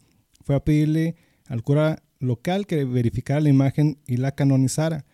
[0.44, 1.16] Fue a pedirle
[1.46, 5.04] al cura local que verificara la imagen y la canonizara,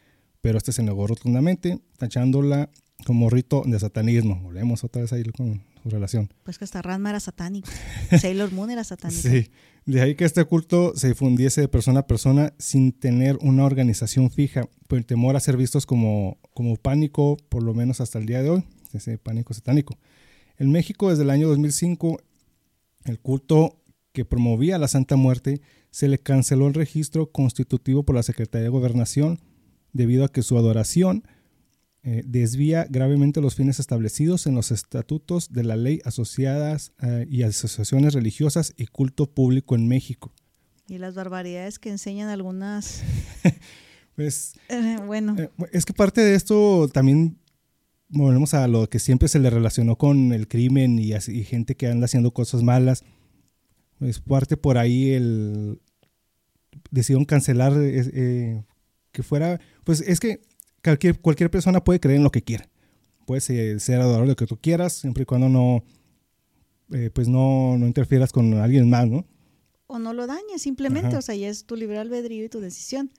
[0.40, 2.70] pero este se negó rotundamente, tachándola
[3.06, 4.40] como rito de satanismo.
[4.42, 6.32] Volvemos otra vez ahí con su relación.
[6.42, 7.68] Pues que hasta Ranma era satánico.
[8.20, 9.20] Sailor Moon era satánico.
[9.20, 9.50] Sí,
[9.84, 14.30] de ahí que este culto se difundiese de persona a persona sin tener una organización
[14.30, 18.26] fija, por el temor a ser vistos como, como pánico, por lo menos hasta el
[18.26, 19.98] día de hoy, ese pánico satánico.
[20.56, 22.18] En México, desde el año 2005,
[23.04, 28.22] el culto que promovía la Santa Muerte se le canceló el registro constitutivo por la
[28.22, 29.40] Secretaría de Gobernación
[29.92, 31.24] debido a que su adoración
[32.06, 37.44] eh, desvía gravemente los fines establecidos en los estatutos de la ley asociadas eh, y
[37.44, 40.30] asociaciones religiosas y culto público en México.
[40.86, 43.02] Y las barbaridades que enseñan algunas.
[44.16, 44.52] pues.
[44.68, 45.34] Eh, bueno.
[45.72, 47.38] es que parte de esto también
[48.10, 51.86] volvemos a lo que siempre se le relacionó con el crimen y, y gente que
[51.86, 53.02] anda haciendo cosas malas.
[53.98, 55.80] Pues parte por ahí el.
[56.90, 59.58] Decidieron cancelar que fuera.
[59.84, 60.42] Pues es que
[61.20, 62.68] cualquier, persona puede creer en lo que quiera.
[63.26, 65.82] Puedes ser adorador de lo que tú quieras, siempre y cuando no,
[66.92, 69.24] eh, pues no, no, interfieras con alguien más, ¿no?
[69.86, 73.10] O no lo dañes, simplemente, o sea, ya es tu libre albedrío y tu decisión.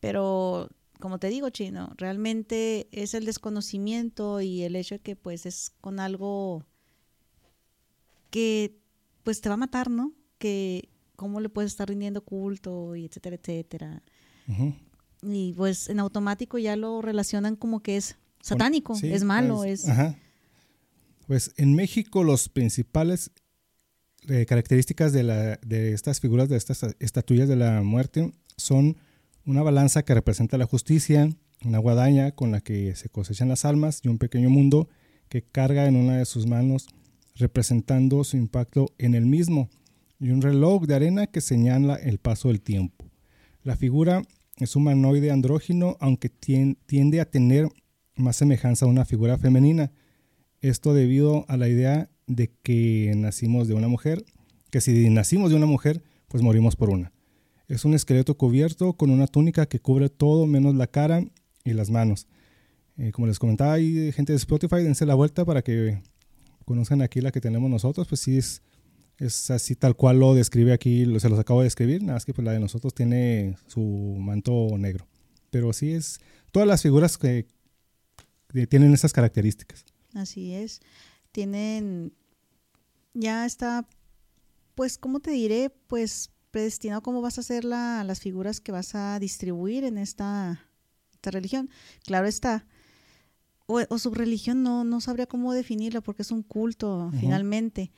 [0.00, 0.68] Pero,
[1.00, 5.72] como te digo, Chino, realmente es el desconocimiento y el hecho de que, pues, es
[5.80, 6.64] con algo
[8.30, 8.76] que,
[9.22, 10.12] pues, te va a matar, ¿no?
[10.38, 14.02] Que, ¿cómo le puedes estar rindiendo culto y etcétera, etcétera?
[15.26, 19.88] Y pues en automático ya lo relacionan como que es satánico, es malo, es...
[19.88, 20.16] Ajá.
[21.26, 23.30] Pues en México los principales
[24.28, 28.96] eh, características de, la, de estas figuras, de estas estatuillas de la muerte, son
[29.46, 31.30] una balanza que representa la justicia,
[31.64, 34.88] una guadaña con la que se cosechan las almas y un pequeño mundo
[35.28, 36.86] que carga en una de sus manos
[37.36, 39.68] representando su impacto en el mismo
[40.20, 43.04] y un reloj de arena que señala el paso del tiempo.
[43.62, 44.22] La figura
[44.58, 47.68] es humanoide andrógino, aunque tiende a tener
[48.16, 49.92] más semejanza a una figura femenina.
[50.60, 54.24] Esto debido a la idea de que nacimos de una mujer,
[54.70, 57.12] que si nacimos de una mujer, pues morimos por una.
[57.68, 61.24] Es un esqueleto cubierto con una túnica que cubre todo menos la cara
[61.64, 62.28] y las manos.
[62.96, 66.00] Eh, como les comentaba, hay gente de Spotify, dense la vuelta para que
[66.64, 68.06] conozcan aquí la que tenemos nosotros.
[68.06, 68.62] Pues sí, es
[69.18, 72.34] es así tal cual lo describe aquí, se los acabo de describir, nada más que
[72.34, 75.06] pues la de nosotros tiene su manto negro.
[75.50, 77.46] Pero sí es todas las figuras que,
[78.68, 79.84] tienen esas características.
[80.14, 80.80] Así es.
[81.32, 82.12] Tienen,
[83.12, 83.84] ya está,
[84.76, 85.70] pues, ¿cómo te diré?
[85.88, 90.68] Pues predestinado cómo vas a hacer la, las figuras que vas a distribuir en esta,
[91.12, 91.68] esta religión.
[92.04, 92.64] Claro está.
[93.66, 97.90] O, o su religión no, no sabría cómo definirla porque es un culto, finalmente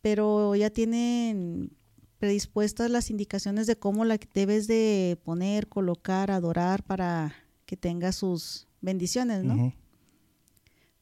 [0.00, 1.76] pero ya tienen
[2.18, 7.34] predispuestas las indicaciones de cómo la debes de poner, colocar, adorar para
[7.66, 9.74] que tenga sus bendiciones, ¿no?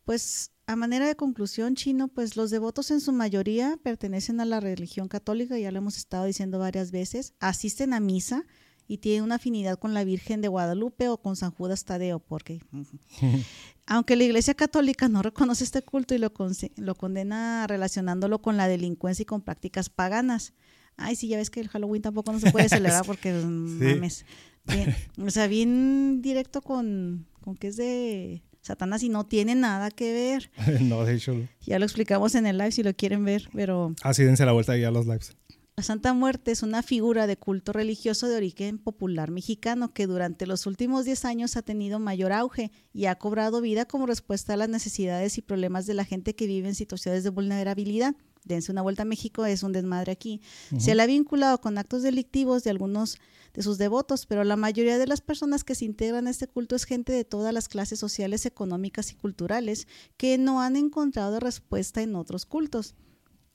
[0.04, 4.60] Pues a manera de conclusión, Chino, pues los devotos en su mayoría pertenecen a la
[4.60, 8.44] religión católica, ya lo hemos estado diciendo varias veces, asisten a misa
[8.88, 12.60] y tienen una afinidad con la Virgen de Guadalupe o con San Judas Tadeo, porque
[13.86, 16.32] aunque la Iglesia Católica no reconoce este culto y lo,
[16.76, 20.54] lo condena relacionándolo con la delincuencia y con prácticas paganas.
[20.96, 24.24] Ay, sí, ya ves que el Halloween tampoco no se puede celebrar porque mames.
[25.22, 30.12] o sea, bien directo con, con que es de Satanás y no tiene nada que
[30.12, 30.50] ver.
[30.82, 31.36] no, de hecho.
[31.60, 33.94] Ya lo explicamos en el live si lo quieren ver, pero...
[34.02, 35.36] Así dense la vuelta ya a los lives.
[35.78, 40.44] La Santa Muerte es una figura de culto religioso de origen popular mexicano que durante
[40.44, 44.56] los últimos 10 años ha tenido mayor auge y ha cobrado vida como respuesta a
[44.56, 48.82] las necesidades y problemas de la gente que vive en situaciones de vulnerabilidad dense una
[48.82, 50.40] vuelta a México, es un desmadre aquí.
[50.78, 53.18] Se le ha vinculado con actos delictivos de algunos
[53.54, 56.74] de sus devotos, pero la mayoría de las personas que se integran a este culto
[56.74, 59.86] es gente de todas las clases sociales, económicas y culturales
[60.16, 62.96] que no han encontrado respuesta en otros cultos.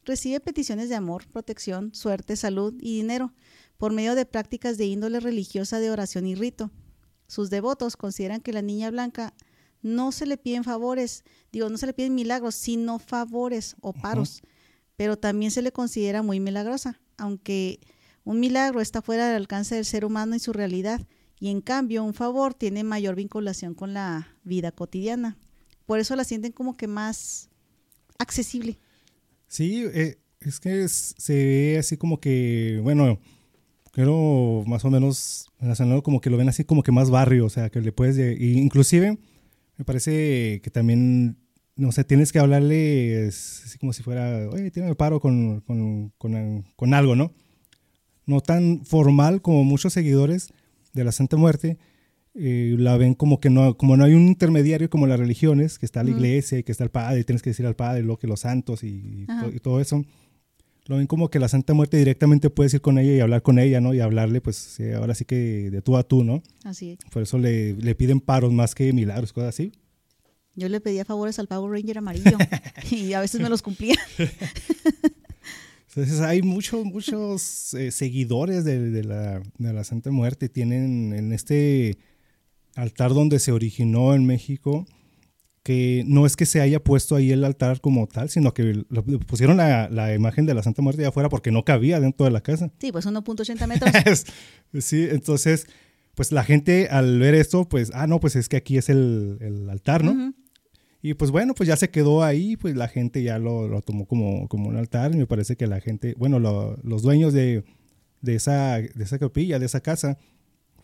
[0.06, 3.34] Recibe peticiones de amor, protección, suerte, salud y dinero
[3.78, 6.72] por medio de prácticas de índole religiosa de oración y rito.
[7.28, 9.34] Sus devotos consideran que la niña blanca
[9.82, 14.42] no se le piden favores, digo, no se le piden milagros, sino favores o paros
[14.96, 17.80] pero también se le considera muy milagrosa, aunque
[18.24, 21.02] un milagro está fuera del alcance del ser humano y su realidad,
[21.40, 25.38] y en cambio un favor tiene mayor vinculación con la vida cotidiana.
[25.86, 27.50] Por eso la sienten como que más
[28.18, 28.80] accesible.
[29.54, 33.20] Sí, eh, es que se ve así como que, bueno,
[33.92, 35.46] creo más o menos
[36.04, 39.20] como que lo ven así como que más barrio, o sea, que le puedes, inclusive
[39.78, 41.38] me parece que también
[41.76, 46.12] no sé, tienes que hablarle así como si fuera, oye, tiene paro con, con,
[46.76, 47.32] con, algo, ¿no?
[48.26, 50.52] No tan formal como muchos seguidores
[50.94, 51.78] de la Santa Muerte
[52.36, 55.86] eh, la ven como que no, como no hay un intermediario como las religiones, que
[55.86, 58.28] está la iglesia y que está el padre, tienes que decir al padre lo que
[58.28, 59.26] los santos y,
[59.62, 60.04] todo eso.
[60.86, 63.58] Lo ven como que la Santa Muerte directamente puedes ir con ella y hablar con
[63.58, 63.94] ella, ¿no?
[63.94, 66.44] Y hablarle, pues ahora sí que de tú a tú, ¿no?
[66.66, 69.72] Así Por eso le, le piden paros más que milagros, cosas así.
[70.56, 72.38] Yo le pedía favores al Power Ranger amarillo
[72.92, 73.96] y a veces me los cumplía.
[75.96, 80.50] Entonces hay muchos, muchos eh, seguidores de, la, Santa Muerte.
[80.50, 81.98] Tienen en este
[82.76, 84.86] altar donde se originó en México,
[85.64, 88.84] que no es que se haya puesto ahí el altar como tal, sino que
[89.28, 92.42] pusieron la, imagen de la Santa Muerte de afuera porque no cabía dentro de la
[92.42, 92.70] casa.
[92.80, 94.26] Sí, pues 1.80 metros.
[94.86, 95.68] sí, entonces,
[96.16, 99.68] pues la gente al ver esto, pues, ah, no, pues es que aquí es el,
[99.70, 100.34] altar, ¿no?
[101.02, 104.06] Y pues bueno, pues ya se quedó ahí, pues la gente ya lo, lo tomó
[104.06, 105.14] como, como un altar.
[105.14, 107.66] Y me parece que la gente, bueno, los dueños de,
[108.22, 110.18] de, esa, de esa capilla, de esa casa,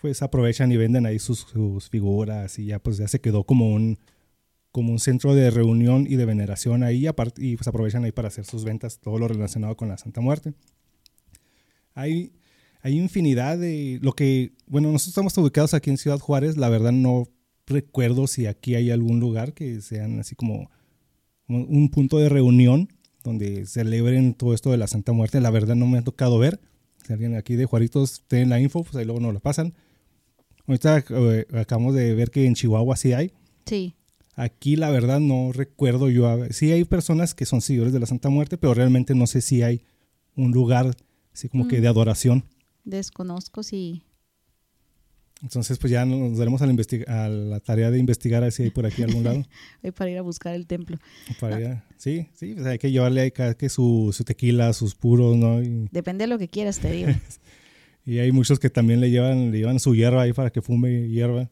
[0.02, 1.46] pues aprovechan y venden ahí sus,
[1.90, 4.00] figuras y ya pues ya se quedó como un,
[4.72, 8.30] como un centro de reunión y de veneración ahí aparte, y pues aprovechan ahí para
[8.30, 10.54] hacer sus ventas, todo lo relacionado con la Santa Muerte.
[11.94, 12.34] Hay,
[12.82, 16.92] hay infinidad de lo que, bueno, nosotros estamos ubicados aquí en Ciudad Juárez, la verdad
[16.92, 17.28] no
[17.66, 20.70] recuerdo si aquí hay algún lugar que sean así como
[21.48, 22.90] un punto de reunión
[23.24, 25.42] donde celebren todo esto de la Santa Muerte.
[25.42, 26.60] La verdad no me ha tocado ver.
[27.06, 29.74] Si alguien aquí de Juaritos tiene la info, pues ahí luego nos la pasan.
[30.70, 33.32] Ahorita eh, acabamos de ver que en Chihuahua sí hay.
[33.66, 33.96] Sí.
[34.36, 36.46] Aquí la verdad no recuerdo yo.
[36.52, 39.64] Sí hay personas que son seguidores de la Santa Muerte, pero realmente no sé si
[39.64, 39.82] hay
[40.36, 40.96] un lugar
[41.34, 41.92] así como que de mm.
[41.92, 42.46] adoración.
[42.84, 44.04] Desconozco si
[45.42, 46.74] entonces, pues ya nos daremos a la,
[47.08, 49.46] a la tarea de investigar si hay por aquí algún lado.
[49.96, 50.98] para ir a buscar el templo.
[51.40, 55.62] Para sí, sí, pues hay que llevarle ahí que su, su tequila, sus puros, ¿no?
[55.92, 57.10] Depende de lo que quieras, te digo.
[58.10, 61.08] y hay muchos que también le llevan, le llevan su hierba ahí para que fume
[61.10, 61.48] hierba.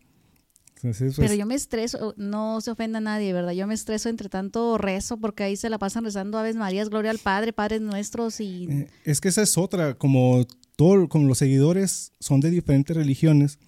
[0.78, 3.52] Entonces, pues, Pero yo me estreso, no se ofenda a nadie, ¿verdad?
[3.52, 7.12] Yo me estreso entre tanto rezo porque ahí se la pasan rezando Aves Marías, Gloria
[7.12, 8.68] al Padre, Padres Nuestros y...
[8.72, 13.60] Eh, es que esa es otra, como, todo, como los seguidores son de diferentes religiones,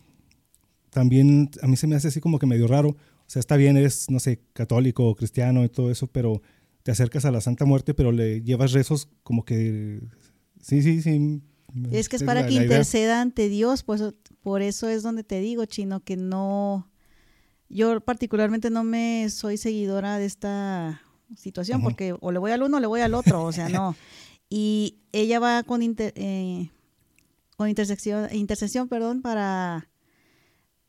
[0.90, 2.90] también a mí se me hace así como que medio raro.
[2.90, 2.98] O
[3.28, 6.42] sea, está bien, eres, no sé, católico o cristiano y todo eso, pero
[6.82, 10.02] te acercas a la Santa Muerte, pero le llevas rezos como que...
[10.60, 11.44] Sí, sí, sí.
[11.92, 14.04] Es que es para que interceda ante Dios, pues
[14.42, 16.90] por eso es donde te digo, chino, que no...
[17.70, 21.02] Yo particularmente no me soy seguidora de esta
[21.38, 23.96] situación, porque o le voy al uno o le voy al otro, o sea, no.
[24.52, 26.72] Y ella va con, eh,
[27.56, 29.90] con intersección, intercesión perdón, para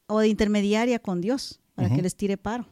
[0.07, 2.66] o de intermediaria con Dios para que les tire paro.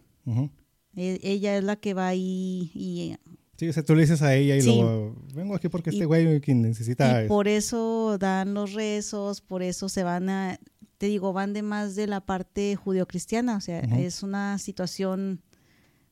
[0.96, 3.16] E, ella es la que va ahí y...
[3.59, 6.40] Sí, o sea, tú le dices a ella y luego, vengo aquí porque este güey
[6.40, 7.24] quien necesita...
[7.24, 10.61] Y por eso dan los rezos, por eso se van a,
[10.96, 15.42] te digo, van de más de la parte judio-cristiana, o sea, es una situación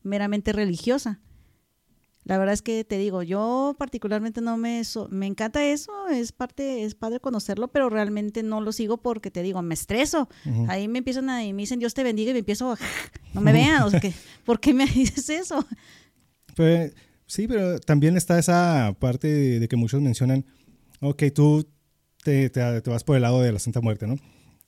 [0.02, 1.20] meramente religiosa.
[2.24, 6.82] La verdad es que te digo, yo particularmente no me me encanta eso, es parte
[6.82, 10.28] es padre conocerlo, pero realmente no lo sigo porque te digo, me estreso.
[10.66, 12.76] Ahí me empiezan a y me dicen Dios te bendiga y me empiezo
[13.32, 14.12] no me vean, o sea, que
[14.44, 15.64] ¿por qué me dices eso?
[16.56, 16.92] Pues
[17.26, 19.28] sí, pero también está esa parte
[19.60, 20.44] de, que muchos mencionan,
[21.00, 21.66] ok, tú
[22.24, 24.16] te, te, vas por el lado de la Santa Muerte, ¿no?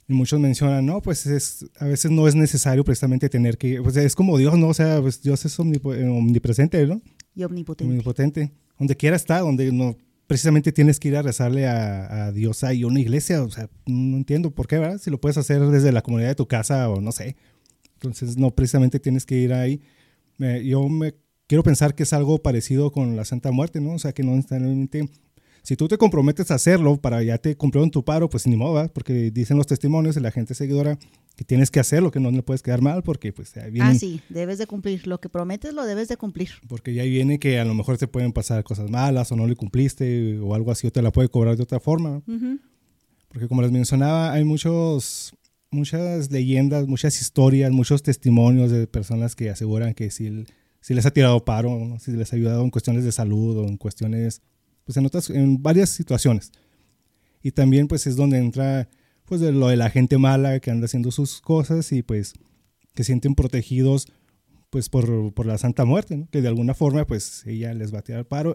[0.07, 3.97] Y muchos mencionan, no, pues es, a veces no es necesario precisamente tener que, pues
[3.97, 4.69] es como Dios, ¿no?
[4.69, 7.03] O sea, pues Dios es omnipresente, ¿no?
[7.35, 7.91] Y omnipotente.
[7.91, 8.53] Omnipotente.
[8.79, 9.97] Donde quiera está, donde no
[10.29, 13.43] precisamente tienes que ir a rezarle a, Dios ahí una iglesia.
[13.43, 14.99] O sea, no entiendo por qué, ¿verdad?
[14.99, 17.35] Si lo puedes hacer desde la comunidad de tu casa o no sé.
[17.95, 19.81] Entonces, no precisamente tienes que ir ahí.
[20.65, 21.15] yo me
[21.49, 23.95] quiero pensar que es algo parecido con la Santa Muerte, ¿no?
[23.95, 25.09] O sea, que no necesariamente
[25.69, 28.89] si tú te comprometes a hacerlo para ya te en tu paro, pues ni modo,
[28.89, 30.99] porque dicen los testimonios de la gente seguidora
[31.37, 33.91] que tienes que hacerlo, que no le puedes quedar mal, porque pues ahí viene.
[33.91, 35.07] Ah, sí, debes de cumplir.
[35.07, 36.51] Lo que prometes lo debes de cumplir.
[36.69, 39.57] Porque ya viene que a lo mejor te pueden pasar cosas malas o no le
[39.57, 42.23] cumpliste o algo así, o te la puede cobrar de otra forma.
[43.29, 45.35] Porque como les mencionaba, hay muchos,
[45.71, 50.47] muchas leyendas, muchas historias, muchos testimonios de personas que aseguran que si,
[50.89, 53.77] si les ha tirado paro, si les ha ayudado en cuestiones de salud o en
[53.77, 54.41] cuestiones
[54.85, 56.51] pues en otras, en varias situaciones.
[57.43, 58.89] Y también pues es donde entra
[59.27, 62.33] pues lo de la gente mala que anda haciendo sus cosas y pues
[62.95, 64.07] que sienten protegidos
[64.71, 68.03] pues por, por la Santa Muerte, que de alguna forma pues ella les va a
[68.03, 68.55] tirar paro,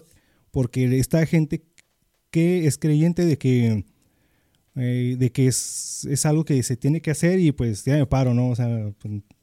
[0.50, 1.64] porque esta gente
[2.32, 3.86] que es creyente de que,
[4.76, 8.08] eh, de que es, es, algo que se tiene que hacer y pues ya me
[8.08, 8.50] paro, ¿no?
[8.50, 8.92] O sea,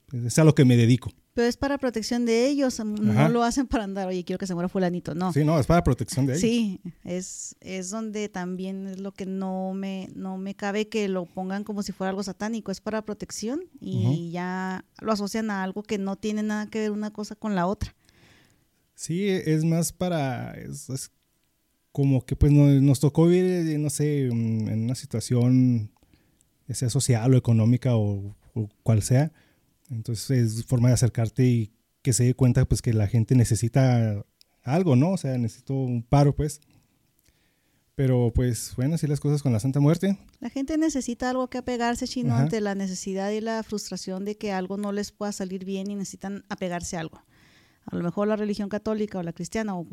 [0.09, 1.12] pues, es a lo que me dedico.
[1.33, 4.55] Pero es para protección de ellos, no lo hacen para andar, oye, quiero que se
[4.55, 5.33] muera fulanito, no.
[5.33, 6.41] Sí, no, es para protección de ellos.
[6.41, 11.26] Sí, es, es donde también es lo que no me, no me cabe que lo
[11.26, 15.85] pongan como si fuera algo satánico, es para protección y ya lo asocian a algo
[15.85, 17.95] que no tiene nada que ver una cosa con la otra.
[18.97, 21.12] Sí, es más para, es,
[21.93, 25.93] como que pues nos, tocó vivir, no sé, en una situación,
[26.68, 29.33] sea social o económica o, o cual sea,
[29.91, 31.72] entonces es forma de acercarte y
[32.03, 34.24] que se dé cuenta pues que la gente necesita
[34.62, 35.12] algo, ¿no?
[35.12, 36.61] O sea, necesito un paro pues.
[37.95, 40.16] Pero pues bueno, así las cosas con la Santa Muerte.
[40.38, 44.53] La gente necesita algo que apegarse, chino, ante la necesidad y la frustración de que
[44.53, 47.22] algo no les pueda salir bien y necesitan apegarse a algo.
[47.84, 49.86] A lo mejor la religión católica o la cristiana o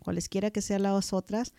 [0.00, 1.54] cualesquiera que sean las otras,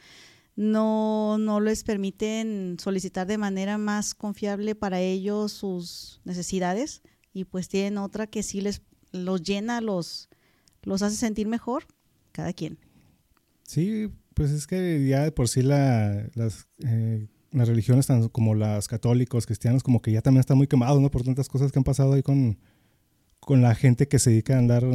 [0.58, 7.04] no, no les permiten solicitar de manera más confiable para ellos sus necesidades
[7.36, 8.82] y pues tienen otra que sí les
[9.12, 10.30] los llena, los,
[10.84, 11.86] los hace sentir mejor,
[12.32, 12.80] cada quien.
[13.64, 18.56] Sí, pues es que ya de por sí la, las, eh, las religiones tan como
[18.56, 21.12] las católicos, cristianos, como que ya también están muy quemados, ¿no?
[21.12, 22.58] Por tantas cosas que han pasado ahí con,
[23.42, 24.86] con la gente que se dedica a andar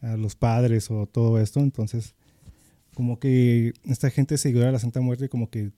[0.00, 1.60] a los padres o todo esto.
[1.60, 2.14] Entonces,
[2.94, 5.72] como que esta gente seguidora de la Santa Muerte como que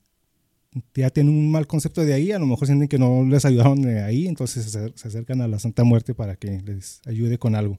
[0.94, 3.82] ya tienen un mal concepto de ahí, a lo mejor sienten que no les ayudaron
[3.82, 7.78] de ahí, entonces se, acercan a la Santa Muerte para que les ayude con algo.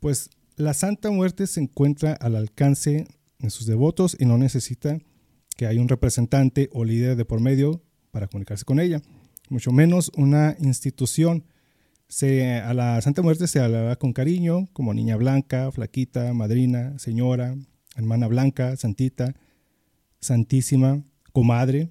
[0.00, 3.06] Pues la Santa Muerte se encuentra al alcance
[3.38, 4.98] de sus devotos y no necesita
[5.56, 9.00] que haya un representante o líder de por medio para comunicarse con ella,
[9.48, 11.44] mucho menos una institución.
[12.08, 17.56] Se, a la Santa Muerte se habla con cariño, como niña blanca, flaquita, madrina, señora,
[17.96, 19.34] hermana blanca, santita,
[20.20, 21.02] santísima,
[21.36, 21.90] comadre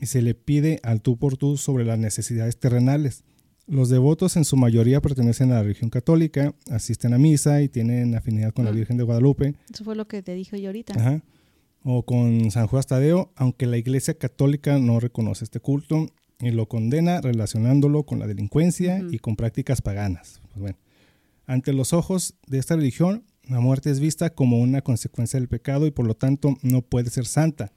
[0.00, 3.24] y se le pide al tú por tú sobre las necesidades terrenales.
[3.66, 8.14] Los devotos en su mayoría pertenecen a la religión católica, asisten a misa y tienen
[8.14, 8.74] afinidad con la ah.
[8.74, 9.54] Virgen de Guadalupe.
[9.70, 10.94] Eso fue lo que te dije yo ahorita.
[10.98, 11.22] Ajá.
[11.82, 16.06] O con San Juan Tadeo, aunque la Iglesia católica no reconoce este culto
[16.40, 20.40] y lo condena relacionándolo con la delincuencia y con prácticas paganas.
[20.48, 20.78] Pues bueno,
[21.44, 25.86] ante los ojos de esta religión, la muerte es vista como una consecuencia del pecado
[25.86, 27.74] y por lo tanto no puede ser santa.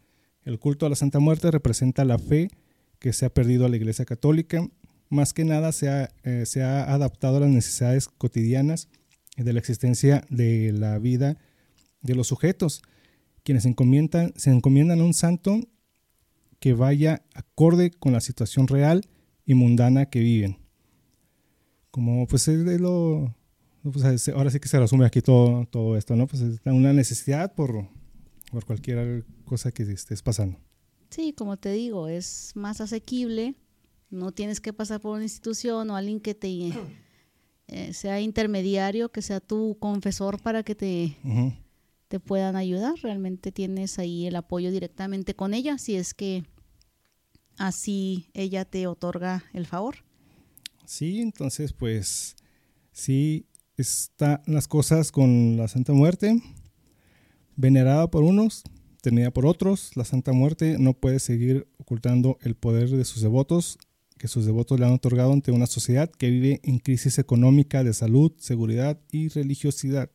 [0.50, 2.50] El culto a la Santa Muerte representa la fe
[2.97, 4.68] que se ha perdido a la Iglesia Católica.
[5.08, 8.89] Más que nada se ha, eh, se ha adaptado a las necesidades cotidianas
[9.38, 11.38] de la existencia de la vida
[12.02, 12.82] de los sujetos,
[13.43, 15.60] quienes encomiendan, se encomiendan a un santo
[16.60, 19.08] que vaya acorde con la situación real
[19.45, 20.58] y mundana que viven.
[21.91, 23.36] Como pues es lo,
[23.84, 26.26] pues, ahora sí que se resume aquí todo, todo esto, ¿no?
[26.26, 27.88] Pues es una necesidad por,
[28.50, 30.58] por cualquier cosa que estés pasando.
[31.10, 33.56] Sí, como te digo, es más asequible,
[34.10, 36.72] no tienes que pasar por una institución o alguien que te
[37.68, 41.16] eh, sea intermediario, que sea tu confesor para que te,
[42.08, 42.95] te puedan ayudar.
[43.02, 46.43] Realmente tienes ahí el apoyo directamente con ella, si es que
[47.58, 49.97] así ella te otorga el favor.
[50.86, 52.36] Sí, entonces pues
[52.91, 53.45] sí
[53.78, 56.41] están las cosas con la Santa Muerte
[57.62, 58.64] Venerada por unos,
[59.01, 63.78] temida por otros, la Santa Muerte no puede seguir ocultando el poder de sus devotos
[64.18, 67.93] que sus devotos le han otorgado ante una sociedad que vive en crisis económica de
[67.93, 70.10] salud, seguridad y religiosidad,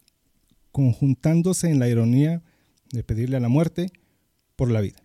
[0.72, 2.42] conjuntándose en la ironía
[2.90, 3.90] de pedirle a la muerte
[4.56, 5.02] por la vida.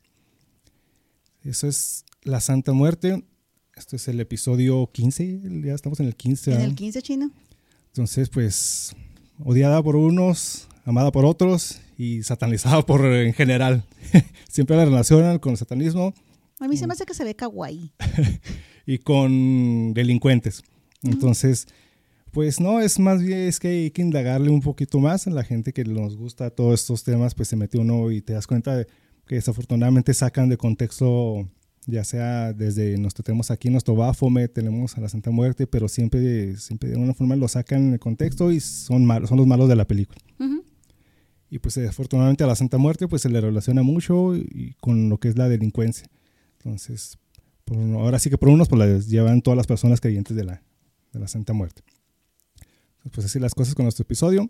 [1.43, 3.21] Eso es la Santa Muerte.
[3.75, 6.53] Este es el episodio 15, ya estamos en el 15.
[6.53, 7.31] En el 15 chino.
[7.87, 8.95] Entonces, pues,
[9.43, 13.84] odiada por unos, amada por otros y satanizada por en general.
[14.50, 16.14] Siempre la relacionan con el satanismo.
[16.62, 17.91] A mí se me hace que se ve kawaii.
[18.86, 20.64] y con delincuentes.
[21.04, 21.68] Entonces,
[22.32, 25.43] pues no, es más bien es que hay que indagarle un poquito más a la
[25.43, 28.78] gente que nos gusta todos estos temas, pues se mete uno y te das cuenta
[28.78, 28.88] de
[29.28, 31.50] que desafortunadamente sacan de contexto,
[31.86, 36.56] ya sea desde nuestro tenemos aquí nuestro Bafome, tenemos a la Santa Muerte, pero siempre,
[36.56, 39.76] siempre de alguna forma lo sacan de contexto y son malos, son los malos de
[39.76, 40.22] la película.
[41.50, 45.18] Y pues desafortunadamente a la Santa Muerte pues se le relaciona mucho y con lo
[45.18, 46.08] que es la delincuencia.
[46.58, 47.18] Entonces,
[47.95, 50.62] ahora sí que por unos pues las llevan todas las personas creyentes de la,
[51.12, 51.82] de la Santa Muerte.
[53.12, 54.50] Pues así las cosas con nuestro episodio.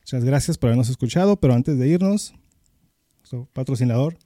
[0.00, 2.34] Muchas gracias por habernos escuchado, pero antes de irnos,
[3.18, 4.18] nuestro patrocinador.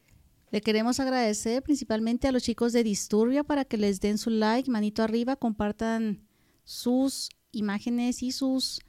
[0.51, 4.71] Le queremos agradecer principalmente a los chicos de Disturbia para que les den su like,
[4.71, 6.27] manito arriba, compartan
[6.65, 8.81] sus imágenes y sus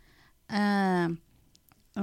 [0.49, 1.09] ah,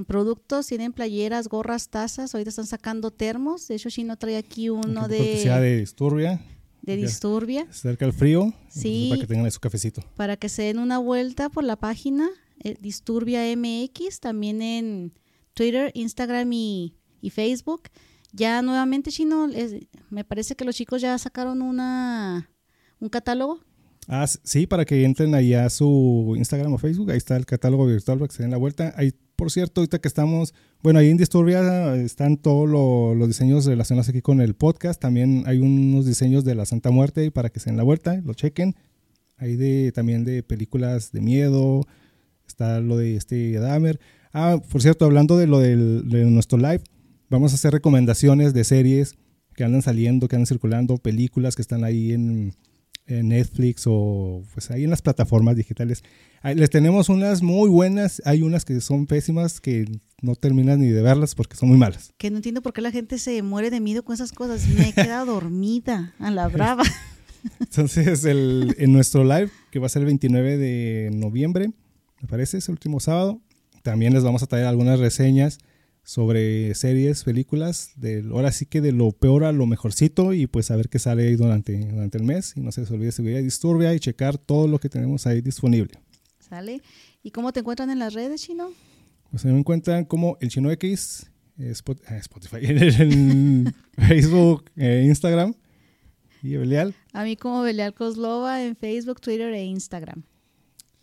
[0.06, 0.66] productos.
[0.66, 2.34] Tienen playeras, gorras, tazas.
[2.34, 3.68] Ahorita están sacando termos.
[3.68, 5.44] De hecho, Chino trae aquí uno de...
[5.44, 6.40] de Disturbia
[6.82, 7.66] de Disturbia.
[7.70, 8.54] Cerca del frío.
[8.68, 9.08] Sí.
[9.10, 10.02] Para que tengan su cafecito.
[10.16, 12.28] Para que se den una vuelta por la página
[12.60, 15.12] eh, Disturbia MX, también en
[15.54, 16.94] Twitter, Instagram y,
[17.30, 17.82] Facebook.
[18.32, 19.48] Ya nuevamente, Chino,
[20.10, 22.50] me parece que los chicos ya sacaron una
[23.00, 23.60] un catálogo.
[24.06, 27.86] Ah, sí, para que entren ahí a su Instagram o Facebook, ahí está el catálogo
[27.86, 28.94] virtual para que se den la vuelta.
[28.96, 34.08] Ahí por cierto, ahorita que estamos, bueno, ahí en Disturbia están todos los diseños relacionados
[34.08, 35.00] aquí con el podcast.
[35.00, 38.34] También hay unos diseños de la Santa Muerte para que se den la vuelta, lo
[38.34, 38.74] chequen.
[39.36, 41.86] Hay de, también de películas de miedo,
[42.48, 44.00] está lo de este Dahmer.
[44.32, 46.82] Ah, por cierto, hablando de lo del, de nuestro live,
[47.30, 49.14] vamos a hacer recomendaciones de series
[49.54, 52.54] que andan saliendo, que andan circulando, películas que están ahí en, en
[53.08, 56.02] Netflix o pues ahí en las plataformas digitales.
[56.42, 59.86] Les tenemos unas muy buenas, hay unas que son pésimas que
[60.22, 62.12] no terminan ni de verlas porque son muy malas.
[62.16, 64.66] Que no entiendo por qué la gente se muere de miedo con esas cosas.
[64.68, 66.84] Me he quedado dormida a la brava.
[67.60, 71.70] Entonces, el, en nuestro live, que va a ser el 29 de noviembre,
[72.20, 73.40] me parece, es el último sábado,
[73.82, 75.58] también les vamos a traer algunas reseñas
[76.08, 80.70] sobre series, películas, de, ahora sí que de lo peor a lo mejorcito y pues
[80.70, 82.54] a ver qué sale ahí durante, durante el mes.
[82.56, 85.42] Y no se les olvide seguir a Disturbia y checar todo lo que tenemos ahí
[85.42, 86.00] disponible.
[86.38, 86.80] ¿Sale?
[87.22, 88.70] ¿Y cómo te encuentran en las redes, Chino?
[89.30, 91.74] Pues me encuentran como el Chino X, eh,
[92.06, 95.54] ah, Spotify, en Facebook, eh, Instagram.
[96.42, 96.94] ¿Y Belial?
[97.12, 100.22] A mí como Belial Coslova en Facebook, Twitter e Instagram.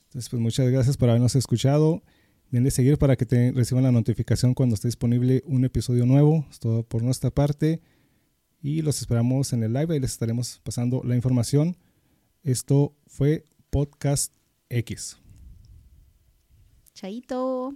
[0.08, 2.02] Entonces, pues muchas gracias por habernos escuchado.
[2.56, 6.46] Denle seguir para que te reciban la notificación cuando esté disponible un episodio nuevo.
[6.50, 7.82] Es todo por nuestra parte.
[8.62, 11.76] Y los esperamos en el live y les estaremos pasando la información.
[12.44, 14.32] Esto fue Podcast
[14.70, 15.18] X.
[16.94, 17.76] Chaito.